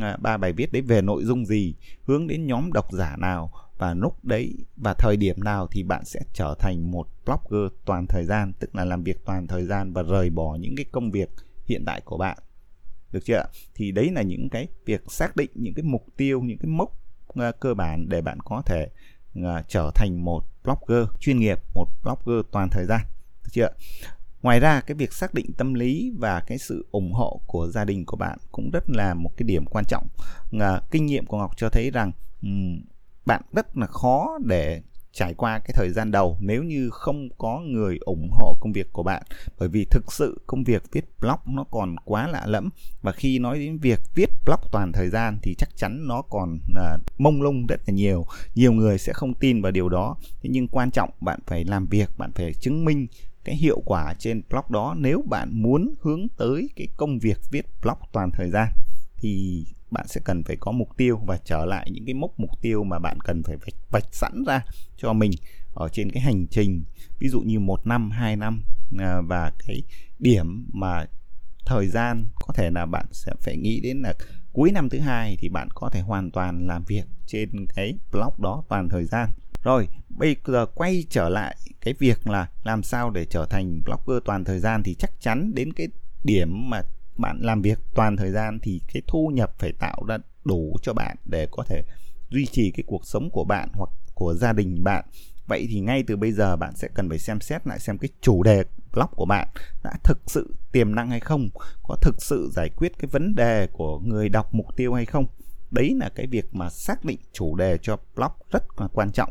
À, 0.00 0.16
ba 0.20 0.36
bài 0.36 0.52
viết 0.52 0.72
đấy 0.72 0.82
về 0.82 1.02
nội 1.02 1.24
dung 1.24 1.46
gì 1.46 1.74
hướng 2.04 2.26
đến 2.26 2.46
nhóm 2.46 2.72
độc 2.72 2.92
giả 2.92 3.16
nào 3.18 3.50
và 3.78 3.94
lúc 3.94 4.24
đấy 4.24 4.54
và 4.76 4.94
thời 4.94 5.16
điểm 5.16 5.44
nào 5.44 5.66
thì 5.70 5.82
bạn 5.82 6.04
sẽ 6.04 6.20
trở 6.32 6.54
thành 6.58 6.90
một 6.90 7.08
blogger 7.24 7.72
toàn 7.84 8.06
thời 8.06 8.24
gian 8.24 8.52
tức 8.52 8.74
là 8.74 8.84
làm 8.84 9.02
việc 9.02 9.24
toàn 9.24 9.46
thời 9.46 9.64
gian 9.64 9.92
và 9.92 10.02
rời 10.02 10.30
bỏ 10.30 10.56
những 10.60 10.76
cái 10.76 10.84
công 10.92 11.10
việc 11.10 11.28
hiện 11.64 11.84
tại 11.86 12.00
của 12.04 12.18
bạn. 12.18 12.38
Được 13.12 13.24
chưa 13.24 13.42
thì 13.74 13.92
đấy 13.92 14.10
là 14.12 14.22
những 14.22 14.48
cái 14.50 14.68
việc 14.86 15.02
xác 15.08 15.36
định 15.36 15.50
những 15.54 15.74
cái 15.74 15.82
mục 15.82 16.06
tiêu 16.16 16.40
những 16.40 16.58
cái 16.58 16.70
mốc 16.70 16.92
uh, 17.38 17.60
cơ 17.60 17.74
bản 17.74 18.08
để 18.08 18.22
bạn 18.22 18.38
có 18.40 18.62
thể 18.66 18.88
uh, 19.40 19.44
trở 19.68 19.90
thành 19.94 20.24
một 20.24 20.44
blogger 20.64 21.08
chuyên 21.20 21.38
nghiệp 21.38 21.58
một 21.74 21.88
blogger 22.02 22.44
toàn 22.52 22.68
thời 22.70 22.84
gian. 22.84 23.00
Được 23.44 23.50
chưa 23.52 23.68
ngoài 24.42 24.60
ra 24.60 24.80
cái 24.80 24.94
việc 24.94 25.12
xác 25.12 25.34
định 25.34 25.52
tâm 25.56 25.74
lý 25.74 26.12
và 26.18 26.40
cái 26.46 26.58
sự 26.58 26.86
ủng 26.90 27.12
hộ 27.12 27.40
của 27.46 27.66
gia 27.66 27.84
đình 27.84 28.04
của 28.04 28.16
bạn 28.16 28.38
cũng 28.52 28.70
rất 28.70 28.90
là 28.90 29.14
một 29.14 29.30
cái 29.36 29.44
điểm 29.44 29.64
quan 29.66 29.84
trọng. 29.88 30.06
À, 30.60 30.80
kinh 30.90 31.06
nghiệm 31.06 31.26
của 31.26 31.38
ngọc 31.38 31.56
cho 31.56 31.68
thấy 31.68 31.90
rằng 31.90 32.12
um, 32.42 32.80
bạn 33.26 33.42
rất 33.52 33.76
là 33.76 33.86
khó 33.86 34.38
để 34.44 34.82
trải 35.12 35.34
qua 35.34 35.58
cái 35.58 35.70
thời 35.74 35.90
gian 35.90 36.10
đầu 36.10 36.36
nếu 36.40 36.62
như 36.62 36.90
không 36.90 37.28
có 37.38 37.60
người 37.60 37.98
ủng 38.00 38.30
hộ 38.32 38.56
công 38.60 38.72
việc 38.72 38.92
của 38.92 39.02
bạn. 39.02 39.22
Bởi 39.58 39.68
vì 39.68 39.84
thực 39.84 40.12
sự 40.12 40.40
công 40.46 40.64
việc 40.64 40.82
viết 40.92 41.04
blog 41.20 41.38
nó 41.46 41.64
còn 41.70 41.96
quá 42.04 42.28
lạ 42.28 42.42
lẫm 42.46 42.70
và 43.02 43.12
khi 43.12 43.38
nói 43.38 43.58
đến 43.58 43.78
việc 43.78 44.00
viết 44.14 44.30
blog 44.46 44.60
toàn 44.72 44.92
thời 44.92 45.08
gian 45.08 45.38
thì 45.42 45.54
chắc 45.58 45.68
chắn 45.76 46.08
nó 46.08 46.22
còn 46.22 46.58
à, 46.76 46.98
mông 47.18 47.42
lung 47.42 47.66
rất 47.66 47.80
là 47.86 47.94
nhiều. 47.94 48.26
Nhiều 48.54 48.72
người 48.72 48.98
sẽ 48.98 49.12
không 49.12 49.34
tin 49.34 49.62
vào 49.62 49.72
điều 49.72 49.88
đó. 49.88 50.16
Thế 50.42 50.50
nhưng 50.52 50.68
quan 50.68 50.90
trọng 50.90 51.10
bạn 51.20 51.40
phải 51.46 51.64
làm 51.64 51.86
việc 51.86 52.18
bạn 52.18 52.32
phải 52.32 52.54
chứng 52.54 52.84
minh 52.84 53.06
cái 53.48 53.56
hiệu 53.56 53.82
quả 53.84 54.14
trên 54.18 54.42
blog 54.50 54.64
đó. 54.68 54.94
Nếu 54.98 55.22
bạn 55.30 55.62
muốn 55.62 55.94
hướng 56.00 56.28
tới 56.36 56.70
cái 56.76 56.88
công 56.96 57.18
việc 57.18 57.38
viết 57.50 57.66
blog 57.82 57.98
toàn 58.12 58.30
thời 58.32 58.50
gian 58.50 58.68
thì 59.16 59.64
bạn 59.90 60.06
sẽ 60.08 60.20
cần 60.24 60.42
phải 60.44 60.56
có 60.60 60.72
mục 60.72 60.88
tiêu 60.96 61.20
và 61.26 61.38
trở 61.44 61.64
lại 61.64 61.90
những 61.92 62.04
cái 62.06 62.14
mốc 62.14 62.40
mục 62.40 62.50
tiêu 62.62 62.84
mà 62.84 62.98
bạn 62.98 63.18
cần 63.24 63.42
phải 63.42 63.56
vạch, 63.56 63.74
vạch 63.90 64.14
sẵn 64.14 64.44
ra 64.46 64.64
cho 64.96 65.12
mình 65.12 65.30
ở 65.74 65.88
trên 65.88 66.10
cái 66.10 66.22
hành 66.22 66.46
trình. 66.50 66.84
Ví 67.18 67.28
dụ 67.28 67.40
như 67.40 67.60
một 67.60 67.86
năm 67.86 68.10
hai 68.10 68.36
năm 68.36 68.62
à, 68.98 69.20
và 69.28 69.52
cái 69.66 69.82
điểm 70.18 70.66
mà 70.72 71.04
thời 71.66 71.86
gian 71.86 72.28
có 72.34 72.54
thể 72.54 72.70
là 72.70 72.86
bạn 72.86 73.06
sẽ 73.12 73.32
phải 73.40 73.56
nghĩ 73.56 73.80
đến 73.80 74.02
là 74.02 74.14
cuối 74.52 74.70
năm 74.72 74.88
thứ 74.88 74.98
hai 74.98 75.36
thì 75.40 75.48
bạn 75.48 75.68
có 75.74 75.88
thể 75.88 76.00
hoàn 76.00 76.30
toàn 76.30 76.66
làm 76.66 76.84
việc 76.84 77.04
trên 77.26 77.66
cái 77.74 77.94
blog 78.12 78.42
đó 78.42 78.62
toàn 78.68 78.88
thời 78.88 79.04
gian. 79.04 79.28
Rồi 79.62 79.88
bây 80.18 80.36
giờ 80.46 80.66
quay 80.66 81.04
trở 81.10 81.28
lại 81.28 81.56
cái 81.80 81.94
việc 81.98 82.28
là 82.28 82.46
làm 82.62 82.82
sao 82.82 83.10
để 83.10 83.24
trở 83.24 83.46
thành 83.50 83.82
blogger 83.84 84.24
toàn 84.24 84.44
thời 84.44 84.60
gian 84.60 84.82
thì 84.82 84.94
chắc 84.94 85.10
chắn 85.20 85.54
đến 85.54 85.72
cái 85.72 85.88
điểm 86.24 86.70
mà 86.70 86.82
bạn 87.16 87.40
làm 87.40 87.62
việc 87.62 87.78
toàn 87.94 88.16
thời 88.16 88.30
gian 88.30 88.58
thì 88.62 88.80
cái 88.92 89.02
thu 89.06 89.30
nhập 89.34 89.52
phải 89.58 89.72
tạo 89.72 90.04
ra 90.08 90.18
đủ 90.44 90.76
cho 90.82 90.92
bạn 90.92 91.16
để 91.24 91.48
có 91.50 91.64
thể 91.68 91.82
duy 92.30 92.46
trì 92.46 92.70
cái 92.70 92.84
cuộc 92.86 93.06
sống 93.06 93.30
của 93.30 93.44
bạn 93.44 93.68
hoặc 93.72 93.90
của 94.14 94.34
gia 94.34 94.52
đình 94.52 94.84
bạn. 94.84 95.04
Vậy 95.46 95.66
thì 95.70 95.80
ngay 95.80 96.04
từ 96.06 96.16
bây 96.16 96.32
giờ 96.32 96.56
bạn 96.56 96.76
sẽ 96.76 96.88
cần 96.94 97.08
phải 97.08 97.18
xem 97.18 97.40
xét 97.40 97.66
lại 97.66 97.78
xem 97.78 97.98
cái 97.98 98.08
chủ 98.20 98.42
đề 98.42 98.64
blog 98.92 99.10
của 99.16 99.24
bạn 99.24 99.48
đã 99.84 99.92
thực 100.04 100.18
sự 100.26 100.54
tiềm 100.72 100.94
năng 100.94 101.10
hay 101.10 101.20
không, 101.20 101.48
có 101.82 101.96
thực 102.02 102.22
sự 102.22 102.50
giải 102.52 102.68
quyết 102.76 102.92
cái 102.98 103.08
vấn 103.12 103.34
đề 103.34 103.66
của 103.72 103.98
người 103.98 104.28
đọc 104.28 104.54
mục 104.54 104.66
tiêu 104.76 104.94
hay 104.94 105.06
không. 105.06 105.26
Đấy 105.70 105.94
là 106.00 106.08
cái 106.14 106.26
việc 106.26 106.54
mà 106.54 106.70
xác 106.70 107.04
định 107.04 107.18
chủ 107.32 107.56
đề 107.56 107.78
cho 107.82 107.96
blog 108.16 108.32
rất 108.50 108.62
là 108.80 108.88
quan 108.92 109.12
trọng 109.12 109.30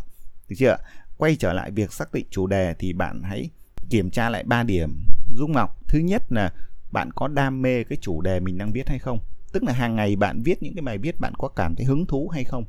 được 0.50 0.56
chưa? 0.60 0.78
Quay 1.18 1.36
trở 1.36 1.54
lại 1.54 1.72
việc 1.72 1.94
xác 1.94 2.14
định 2.14 2.26
chủ 2.30 2.48
đề 2.48 2.76
thì 2.80 2.94
bạn 2.94 3.22
hãy 3.24 3.50
kiểm 3.90 4.10
tra 4.10 4.30
lại 4.30 4.44
ba 4.44 4.64
điểm. 4.64 5.00
Dung 5.36 5.52
ngọc, 5.52 5.78
thứ 5.88 6.00
nhất 6.00 6.24
là 6.30 6.54
bạn 6.92 7.12
có 7.16 7.28
đam 7.28 7.62
mê 7.62 7.84
cái 7.84 7.98
chủ 8.02 8.22
đề 8.22 8.40
mình 8.40 8.58
đang 8.58 8.72
viết 8.72 8.90
hay 8.90 9.00
không? 9.00 9.20
Tức 9.54 9.64
là 9.64 9.74
hàng 9.74 9.96
ngày 9.96 10.16
bạn 10.16 10.42
viết 10.44 10.64
những 10.64 10.76
cái 10.76 10.82
bài 10.82 10.98
viết 10.98 11.20
bạn 11.20 11.34
có 11.38 11.48
cảm 11.48 11.76
thấy 11.76 11.86
hứng 11.86 12.06
thú 12.06 12.30
hay 12.30 12.44
không? 12.44 12.66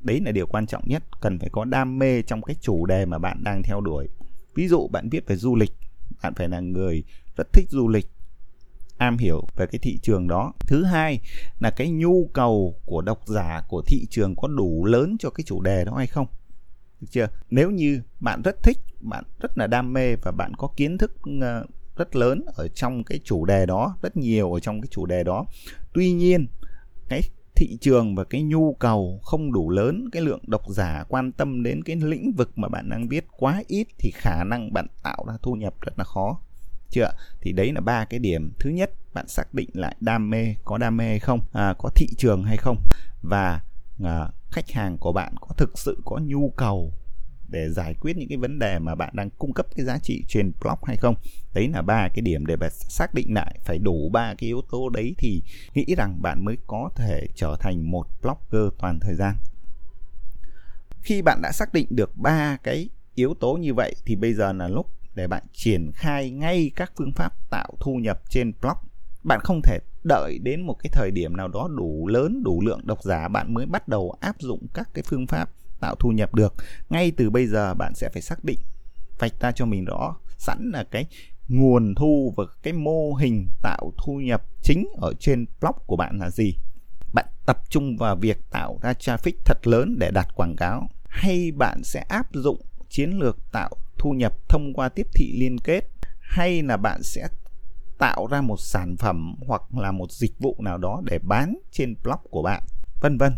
Đấy 0.00 0.20
là 0.24 0.32
điều 0.32 0.46
quan 0.46 0.66
trọng 0.66 0.88
nhất, 0.88 1.02
cần 1.20 1.38
phải 1.38 1.48
có 1.52 1.64
đam 1.64 1.98
mê 1.98 2.22
trong 2.22 2.42
cái 2.42 2.56
chủ 2.60 2.86
đề 2.86 3.06
mà 3.06 3.18
bạn 3.18 3.44
đang 3.44 3.62
theo 3.62 3.80
đuổi. 3.80 4.08
Ví 4.54 4.68
dụ 4.68 4.88
bạn 4.88 5.08
viết 5.08 5.26
về 5.26 5.36
du 5.36 5.56
lịch, 5.56 5.72
bạn 6.22 6.34
phải 6.34 6.48
là 6.48 6.60
người 6.60 7.04
rất 7.36 7.52
thích 7.52 7.66
du 7.70 7.88
lịch, 7.88 8.06
am 8.98 9.18
hiểu 9.18 9.46
về 9.56 9.66
cái 9.66 9.78
thị 9.78 9.98
trường 10.02 10.28
đó. 10.28 10.52
Thứ 10.60 10.84
hai 10.84 11.20
là 11.58 11.70
cái 11.70 11.90
nhu 11.90 12.30
cầu 12.34 12.74
của 12.86 13.00
độc 13.00 13.20
giả 13.26 13.62
của 13.68 13.82
thị 13.86 14.06
trường 14.10 14.36
có 14.36 14.48
đủ 14.48 14.84
lớn 14.84 15.16
cho 15.18 15.30
cái 15.30 15.44
chủ 15.46 15.60
đề 15.60 15.84
đó 15.84 15.94
hay 15.96 16.06
không? 16.06 16.26
Được 17.00 17.06
chưa? 17.10 17.28
Nếu 17.50 17.70
như 17.70 18.02
bạn 18.20 18.42
rất 18.42 18.62
thích 18.62 18.78
bạn 19.00 19.24
rất 19.40 19.58
là 19.58 19.66
đam 19.66 19.92
mê 19.92 20.16
và 20.16 20.32
bạn 20.32 20.52
có 20.58 20.68
kiến 20.76 20.98
thức 20.98 21.12
ờ, 21.40 21.66
rất 21.96 22.16
lớn 22.16 22.44
ở 22.46 22.68
trong 22.68 23.04
cái 23.04 23.20
chủ 23.24 23.44
đề 23.44 23.66
đó 23.66 23.96
rất 24.02 24.16
nhiều 24.16 24.52
ở 24.52 24.60
trong 24.60 24.80
cái 24.80 24.88
chủ 24.90 25.06
đề 25.06 25.24
đó 25.24 25.46
tuy 25.92 26.12
nhiên 26.12 26.46
cái 27.08 27.22
thị 27.58 27.78
trường 27.80 28.14
và 28.14 28.24
cái 28.24 28.42
nhu 28.42 28.74
cầu 28.74 29.20
không 29.22 29.52
đủ 29.52 29.70
lớn 29.70 30.08
cái 30.12 30.22
lượng 30.22 30.40
độc 30.46 30.62
giả 30.68 31.04
quan 31.08 31.32
tâm 31.32 31.62
đến 31.62 31.82
cái 31.82 31.96
lĩnh 31.96 32.32
vực 32.32 32.58
mà 32.58 32.68
bạn 32.68 32.90
đang 32.90 33.08
viết 33.08 33.26
quá 33.38 33.62
ít 33.68 33.86
thì 33.98 34.10
khả 34.14 34.44
năng 34.44 34.72
bạn 34.72 34.86
tạo 35.02 35.24
ra 35.28 35.34
thu 35.42 35.54
nhập 35.54 35.74
rất 35.80 35.98
là 35.98 36.04
khó. 36.04 36.40
Chưa? 36.90 37.10
Thì 37.40 37.52
đấy 37.52 37.72
là 37.72 37.80
ba 37.80 38.04
cái 38.04 38.20
điểm. 38.20 38.52
Thứ 38.60 38.70
nhất 38.70 38.90
bạn 39.14 39.28
xác 39.28 39.54
định 39.54 39.70
lại 39.72 39.96
đam 40.00 40.30
mê 40.30 40.54
có 40.64 40.78
đam 40.78 40.96
mê 40.96 41.04
hay 41.04 41.18
không? 41.18 41.40
À, 41.52 41.74
có 41.78 41.90
thị 41.94 42.06
trường 42.18 42.44
hay 42.44 42.56
không? 42.56 42.76
Và 43.22 43.60
à, 44.04 44.28
khách 44.50 44.70
hàng 44.70 44.98
của 44.98 45.12
bạn 45.12 45.34
có 45.40 45.48
thực 45.56 45.78
sự 45.78 46.02
có 46.04 46.20
nhu 46.22 46.52
cầu 46.56 46.92
để 47.48 47.70
giải 47.70 47.94
quyết 47.94 48.16
những 48.16 48.28
cái 48.28 48.38
vấn 48.38 48.58
đề 48.58 48.78
mà 48.78 48.94
bạn 48.94 49.10
đang 49.16 49.30
cung 49.30 49.52
cấp 49.52 49.66
cái 49.76 49.86
giá 49.86 49.98
trị 49.98 50.24
trên 50.28 50.52
blog 50.60 50.78
hay 50.84 50.96
không? 50.96 51.14
Đấy 51.54 51.68
là 51.68 51.82
ba 51.82 52.08
cái 52.14 52.22
điểm 52.22 52.46
để 52.46 52.56
bạn 52.56 52.70
xác 52.72 53.14
định 53.14 53.34
lại, 53.34 53.58
phải 53.64 53.78
đủ 53.78 54.10
ba 54.12 54.34
cái 54.38 54.48
yếu 54.48 54.60
tố 54.70 54.88
đấy 54.88 55.14
thì 55.18 55.42
nghĩ 55.74 55.94
rằng 55.96 56.22
bạn 56.22 56.44
mới 56.44 56.56
có 56.66 56.90
thể 56.96 57.26
trở 57.34 57.56
thành 57.60 57.90
một 57.90 58.06
blogger 58.22 58.72
toàn 58.78 59.00
thời 59.00 59.14
gian. 59.14 59.34
Khi 61.02 61.22
bạn 61.22 61.40
đã 61.42 61.52
xác 61.52 61.72
định 61.72 61.86
được 61.90 62.16
ba 62.16 62.56
cái 62.62 62.88
yếu 63.14 63.34
tố 63.34 63.54
như 63.54 63.74
vậy 63.74 63.94
thì 64.06 64.16
bây 64.16 64.34
giờ 64.34 64.52
là 64.52 64.68
lúc 64.68 64.86
để 65.14 65.26
bạn 65.26 65.42
triển 65.52 65.90
khai 65.94 66.30
ngay 66.30 66.70
các 66.76 66.92
phương 66.96 67.12
pháp 67.12 67.50
tạo 67.50 67.68
thu 67.80 67.94
nhập 67.94 68.22
trên 68.30 68.52
blog. 68.60 68.76
Bạn 69.24 69.40
không 69.44 69.60
thể 69.62 69.78
đợi 70.04 70.38
đến 70.42 70.60
một 70.60 70.76
cái 70.82 70.90
thời 70.92 71.10
điểm 71.10 71.36
nào 71.36 71.48
đó 71.48 71.68
đủ 71.76 72.06
lớn, 72.06 72.42
đủ 72.42 72.60
lượng 72.60 72.80
độc 72.84 73.02
giả, 73.02 73.28
bạn 73.28 73.54
mới 73.54 73.66
bắt 73.66 73.88
đầu 73.88 74.16
áp 74.20 74.36
dụng 74.38 74.66
các 74.74 74.88
cái 74.94 75.04
phương 75.06 75.26
pháp 75.26 75.50
tạo 75.80 75.94
thu 75.94 76.10
nhập 76.10 76.34
được. 76.34 76.54
Ngay 76.90 77.12
từ 77.16 77.30
bây 77.30 77.46
giờ 77.46 77.74
bạn 77.74 77.94
sẽ 77.94 78.08
phải 78.12 78.22
xác 78.22 78.44
định, 78.44 78.58
vạch 79.18 79.40
ra 79.40 79.52
cho 79.52 79.66
mình 79.66 79.84
rõ 79.84 80.16
sẵn 80.38 80.70
là 80.72 80.84
cái 80.84 81.06
nguồn 81.48 81.94
thu 81.94 82.34
và 82.36 82.44
cái 82.62 82.72
mô 82.72 83.14
hình 83.14 83.48
tạo 83.62 83.92
thu 83.96 84.12
nhập 84.12 84.42
chính 84.62 84.88
ở 85.00 85.12
trên 85.20 85.46
blog 85.60 85.76
của 85.86 85.96
bạn 85.96 86.18
là 86.18 86.30
gì. 86.30 86.56
Bạn 87.14 87.26
tập 87.46 87.58
trung 87.70 87.96
vào 87.96 88.16
việc 88.16 88.38
tạo 88.50 88.78
ra 88.82 88.92
traffic 88.92 89.32
thật 89.44 89.66
lớn 89.66 89.96
để 89.98 90.10
đặt 90.10 90.28
quảng 90.34 90.56
cáo, 90.56 90.88
hay 91.08 91.52
bạn 91.52 91.82
sẽ 91.84 92.00
áp 92.00 92.26
dụng 92.32 92.60
chiến 92.88 93.18
lược 93.18 93.38
tạo 93.52 93.70
thu 93.98 94.10
nhập 94.10 94.32
thông 94.48 94.72
qua 94.74 94.88
tiếp 94.88 95.06
thị 95.14 95.36
liên 95.40 95.58
kết, 95.58 95.84
hay 96.20 96.62
là 96.62 96.76
bạn 96.76 97.02
sẽ 97.02 97.28
tạo 97.98 98.26
ra 98.26 98.40
một 98.40 98.60
sản 98.60 98.96
phẩm 98.96 99.34
hoặc 99.46 99.62
là 99.74 99.92
một 99.92 100.12
dịch 100.12 100.38
vụ 100.38 100.56
nào 100.58 100.78
đó 100.78 101.02
để 101.04 101.18
bán 101.18 101.58
trên 101.72 101.94
blog 102.02 102.20
của 102.30 102.42
bạn 102.42 102.62
vân 103.00 103.18
vân. 103.18 103.32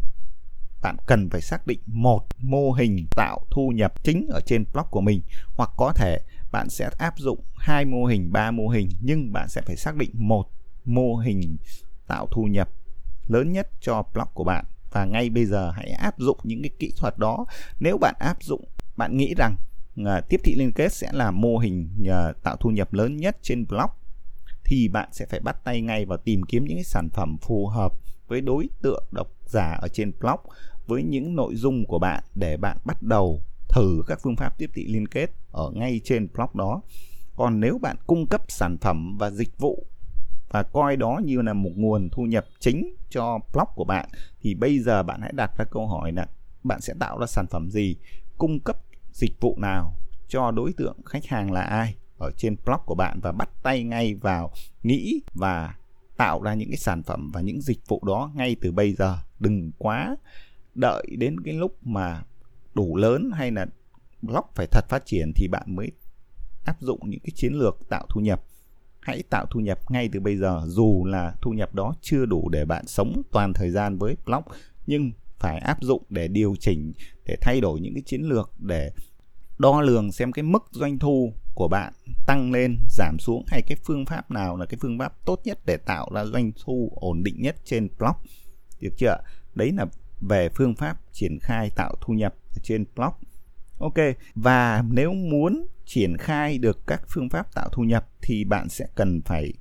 Bạn 0.82 0.96
cần 1.06 1.30
phải 1.30 1.40
xác 1.40 1.66
định 1.66 1.80
một 1.86 2.26
mô 2.38 2.72
hình 2.72 3.06
tạo 3.16 3.40
thu 3.50 3.68
nhập 3.74 4.04
chính 4.04 4.26
ở 4.30 4.40
trên 4.46 4.64
blog 4.72 4.86
của 4.90 5.00
mình 5.00 5.22
hoặc 5.56 5.70
có 5.76 5.92
thể 5.92 6.18
bạn 6.52 6.70
sẽ 6.70 6.90
áp 6.98 7.18
dụng 7.18 7.40
hai 7.56 7.84
mô 7.84 8.04
hình 8.04 8.32
ba 8.32 8.50
mô 8.50 8.68
hình 8.68 8.88
nhưng 9.00 9.32
bạn 9.32 9.48
sẽ 9.48 9.60
phải 9.66 9.76
xác 9.76 9.96
định 9.96 10.10
một 10.14 10.48
mô 10.84 11.16
hình 11.16 11.56
tạo 12.06 12.26
thu 12.30 12.44
nhập 12.44 12.68
lớn 13.26 13.52
nhất 13.52 13.68
cho 13.80 14.02
blog 14.14 14.28
của 14.34 14.44
bạn. 14.44 14.64
Và 14.92 15.04
ngay 15.04 15.30
bây 15.30 15.44
giờ 15.46 15.70
hãy 15.70 15.90
áp 15.90 16.18
dụng 16.18 16.38
những 16.42 16.62
cái 16.62 16.70
kỹ 16.78 16.92
thuật 16.96 17.18
đó. 17.18 17.44
Nếu 17.80 17.98
bạn 17.98 18.14
áp 18.18 18.42
dụng 18.42 18.64
bạn 18.96 19.16
nghĩ 19.16 19.34
rằng 19.36 19.56
uh, 20.02 20.28
tiếp 20.28 20.40
thị 20.44 20.54
liên 20.58 20.72
kết 20.72 20.92
sẽ 20.92 21.08
là 21.12 21.30
mô 21.30 21.58
hình 21.58 21.88
uh, 22.02 22.42
tạo 22.42 22.56
thu 22.56 22.70
nhập 22.70 22.92
lớn 22.92 23.16
nhất 23.16 23.36
trên 23.42 23.66
blog 23.66 23.90
thì 24.70 24.88
bạn 24.88 25.08
sẽ 25.12 25.26
phải 25.26 25.40
bắt 25.40 25.64
tay 25.64 25.80
ngay 25.80 26.04
vào 26.04 26.18
tìm 26.18 26.42
kiếm 26.42 26.64
những 26.64 26.76
cái 26.76 26.84
sản 26.84 27.08
phẩm 27.12 27.36
phù 27.42 27.66
hợp 27.66 27.92
với 28.28 28.40
đối 28.40 28.68
tượng 28.82 29.04
độc 29.10 29.28
giả 29.46 29.78
ở 29.82 29.88
trên 29.88 30.12
blog 30.20 30.40
với 30.86 31.02
những 31.02 31.36
nội 31.36 31.54
dung 31.56 31.84
của 31.86 31.98
bạn 31.98 32.24
để 32.34 32.56
bạn 32.56 32.76
bắt 32.84 33.02
đầu 33.02 33.42
thử 33.68 34.02
các 34.06 34.20
phương 34.22 34.36
pháp 34.36 34.58
tiếp 34.58 34.70
thị 34.74 34.86
liên 34.86 35.08
kết 35.08 35.30
ở 35.52 35.70
ngay 35.74 36.00
trên 36.04 36.28
blog 36.34 36.48
đó. 36.54 36.82
Còn 37.36 37.60
nếu 37.60 37.78
bạn 37.78 37.96
cung 38.06 38.26
cấp 38.26 38.42
sản 38.48 38.76
phẩm 38.78 39.16
và 39.18 39.30
dịch 39.30 39.58
vụ 39.58 39.86
và 40.50 40.62
coi 40.62 40.96
đó 40.96 41.20
như 41.24 41.42
là 41.42 41.52
một 41.52 41.72
nguồn 41.74 42.08
thu 42.10 42.22
nhập 42.22 42.46
chính 42.58 42.94
cho 43.10 43.38
blog 43.52 43.68
của 43.74 43.84
bạn 43.84 44.08
thì 44.40 44.54
bây 44.54 44.78
giờ 44.78 45.02
bạn 45.02 45.20
hãy 45.20 45.32
đặt 45.34 45.50
ra 45.58 45.64
câu 45.64 45.86
hỏi 45.86 46.12
là 46.12 46.26
bạn 46.62 46.80
sẽ 46.80 46.94
tạo 47.00 47.18
ra 47.18 47.26
sản 47.26 47.46
phẩm 47.50 47.70
gì, 47.70 47.96
cung 48.38 48.60
cấp 48.60 48.76
dịch 49.12 49.40
vụ 49.40 49.56
nào 49.58 49.96
cho 50.28 50.50
đối 50.50 50.72
tượng 50.72 50.96
khách 51.04 51.26
hàng 51.26 51.52
là 51.52 51.62
ai 51.62 51.94
ở 52.20 52.30
trên 52.36 52.56
blog 52.64 52.80
của 52.86 52.94
bạn 52.94 53.20
và 53.22 53.32
bắt 53.32 53.50
tay 53.62 53.84
ngay 53.84 54.14
vào 54.14 54.52
nghĩ 54.82 55.20
và 55.34 55.74
tạo 56.16 56.42
ra 56.42 56.54
những 56.54 56.68
cái 56.68 56.76
sản 56.76 57.02
phẩm 57.02 57.30
và 57.34 57.40
những 57.40 57.60
dịch 57.60 57.88
vụ 57.88 58.02
đó 58.06 58.32
ngay 58.34 58.56
từ 58.60 58.72
bây 58.72 58.92
giờ. 58.92 59.18
Đừng 59.38 59.72
quá 59.78 60.16
đợi 60.74 61.06
đến 61.18 61.40
cái 61.40 61.54
lúc 61.54 61.86
mà 61.86 62.22
đủ 62.74 62.96
lớn 62.96 63.30
hay 63.34 63.50
là 63.50 63.66
blog 64.22 64.44
phải 64.54 64.66
thật 64.66 64.84
phát 64.88 65.06
triển 65.06 65.32
thì 65.36 65.48
bạn 65.48 65.76
mới 65.76 65.90
áp 66.64 66.80
dụng 66.80 67.00
những 67.02 67.20
cái 67.20 67.32
chiến 67.34 67.52
lược 67.52 67.78
tạo 67.88 68.06
thu 68.08 68.20
nhập. 68.20 68.42
Hãy 69.00 69.22
tạo 69.30 69.46
thu 69.50 69.60
nhập 69.60 69.78
ngay 69.90 70.08
từ 70.12 70.20
bây 70.20 70.36
giờ, 70.36 70.62
dù 70.66 71.04
là 71.04 71.34
thu 71.42 71.50
nhập 71.50 71.74
đó 71.74 71.94
chưa 72.00 72.26
đủ 72.26 72.48
để 72.48 72.64
bạn 72.64 72.86
sống 72.86 73.22
toàn 73.32 73.52
thời 73.52 73.70
gian 73.70 73.98
với 73.98 74.16
blog, 74.26 74.42
nhưng 74.86 75.10
phải 75.38 75.58
áp 75.58 75.82
dụng 75.82 76.02
để 76.08 76.28
điều 76.28 76.56
chỉnh, 76.60 76.92
để 77.26 77.36
thay 77.40 77.60
đổi 77.60 77.80
những 77.80 77.94
cái 77.94 78.02
chiến 78.06 78.22
lược, 78.22 78.50
để 78.58 78.90
đo 79.58 79.80
lường 79.80 80.12
xem 80.12 80.32
cái 80.32 80.42
mức 80.42 80.62
doanh 80.70 80.98
thu 80.98 81.32
của 81.60 81.68
bạn 81.68 81.92
tăng 82.26 82.52
lên, 82.52 82.78
giảm 82.88 83.18
xuống 83.18 83.44
hay 83.46 83.62
cái 83.62 83.76
phương 83.84 84.06
pháp 84.06 84.30
nào 84.30 84.56
là 84.56 84.66
cái 84.66 84.78
phương 84.82 84.98
pháp 84.98 85.12
tốt 85.24 85.40
nhất 85.44 85.58
để 85.64 85.76
tạo 85.76 86.08
ra 86.14 86.24
doanh 86.24 86.52
thu 86.64 86.92
ổn 86.94 87.22
định 87.22 87.42
nhất 87.42 87.56
trên 87.64 87.88
blog 87.98 88.16
được 88.80 88.90
chưa 88.98 89.16
đấy 89.54 89.72
là 89.76 89.86
về 90.20 90.48
phương 90.48 90.74
pháp 90.74 90.96
triển 91.12 91.38
khai 91.42 91.70
tạo 91.76 91.94
thu 92.00 92.14
nhập 92.14 92.34
trên 92.62 92.84
blog 92.96 93.12
ok, 93.78 93.94
và 94.34 94.84
nếu 94.90 95.12
muốn 95.12 95.66
triển 95.86 96.16
khai 96.16 96.58
được 96.58 96.86
các 96.86 97.02
phương 97.08 97.28
pháp 97.28 97.54
tạo 97.54 97.68
thu 97.72 97.82
nhập 97.82 98.08
thì 98.22 98.44
bạn 98.44 98.68
sẽ 98.68 98.86
cần 98.94 99.22
phải 99.24 99.52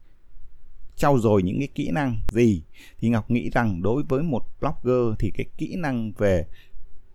trau 0.95 1.19
dồi 1.19 1.43
những 1.43 1.59
cái 1.59 1.67
kỹ 1.75 1.89
năng 1.91 2.19
gì? 2.31 2.63
Thì 2.99 3.09
ngọc 3.09 3.31
nghĩ 3.31 3.49
rằng 3.49 3.81
đối 3.81 4.03
với 4.03 4.23
một 4.23 4.45
blogger 4.59 5.15
thì 5.19 5.31
cái 5.37 5.45
kỹ 5.57 5.75
năng 5.75 6.11
về 6.17 6.45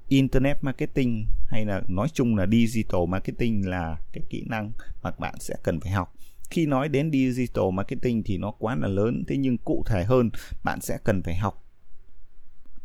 internet 0.08 0.64
marketing 0.64 1.26
hay 1.46 1.64
là 1.64 1.82
nói 1.88 2.08
chung 2.12 2.36
là 2.36 2.46
digital 2.46 3.00
marketing 3.08 3.68
là 3.68 3.98
cái 4.12 4.22
kỹ 4.30 4.44
năng 4.46 4.72
mà 5.02 5.10
bạn 5.18 5.34
sẽ 5.40 5.54
cần 5.62 5.80
phải 5.80 5.92
học. 5.92 6.14
Khi 6.50 6.66
nói 6.66 6.88
đến 6.88 7.10
digital 7.12 7.64
marketing 7.72 8.22
thì 8.22 8.38
nó 8.38 8.50
quá 8.50 8.76
là 8.76 8.88
lớn, 8.88 9.24
thế 9.28 9.36
nhưng 9.36 9.58
cụ 9.58 9.84
thể 9.86 10.04
hơn, 10.04 10.30
bạn 10.64 10.80
sẽ 10.80 10.98
cần 11.04 11.22
phải 11.22 11.34
học 11.34 11.64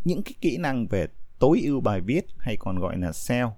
những 0.04 0.24
cái 0.24 0.34
kỹ 0.42 0.58
năng 0.58 0.88
về 0.88 1.08
tối 1.40 1.62
ưu 1.64 1.82
bài 1.82 2.02
viết 2.02 2.26
hay 2.38 2.58
còn 2.58 2.80
gọi 2.80 2.98
là 2.98 3.12
SEO 3.12 3.56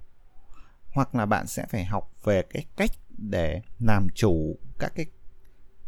hoặc 0.94 1.15
là 1.15 1.25
bạn 1.25 1.48
sẽ 1.48 1.65
phải 1.70 1.86
học 1.86 2.12
về 2.24 2.44
cái 2.50 2.65
cách 2.77 2.91
để 3.18 3.62
làm 3.80 4.08
chủ 4.15 4.58
các 4.80 4.91
cái 4.96 5.06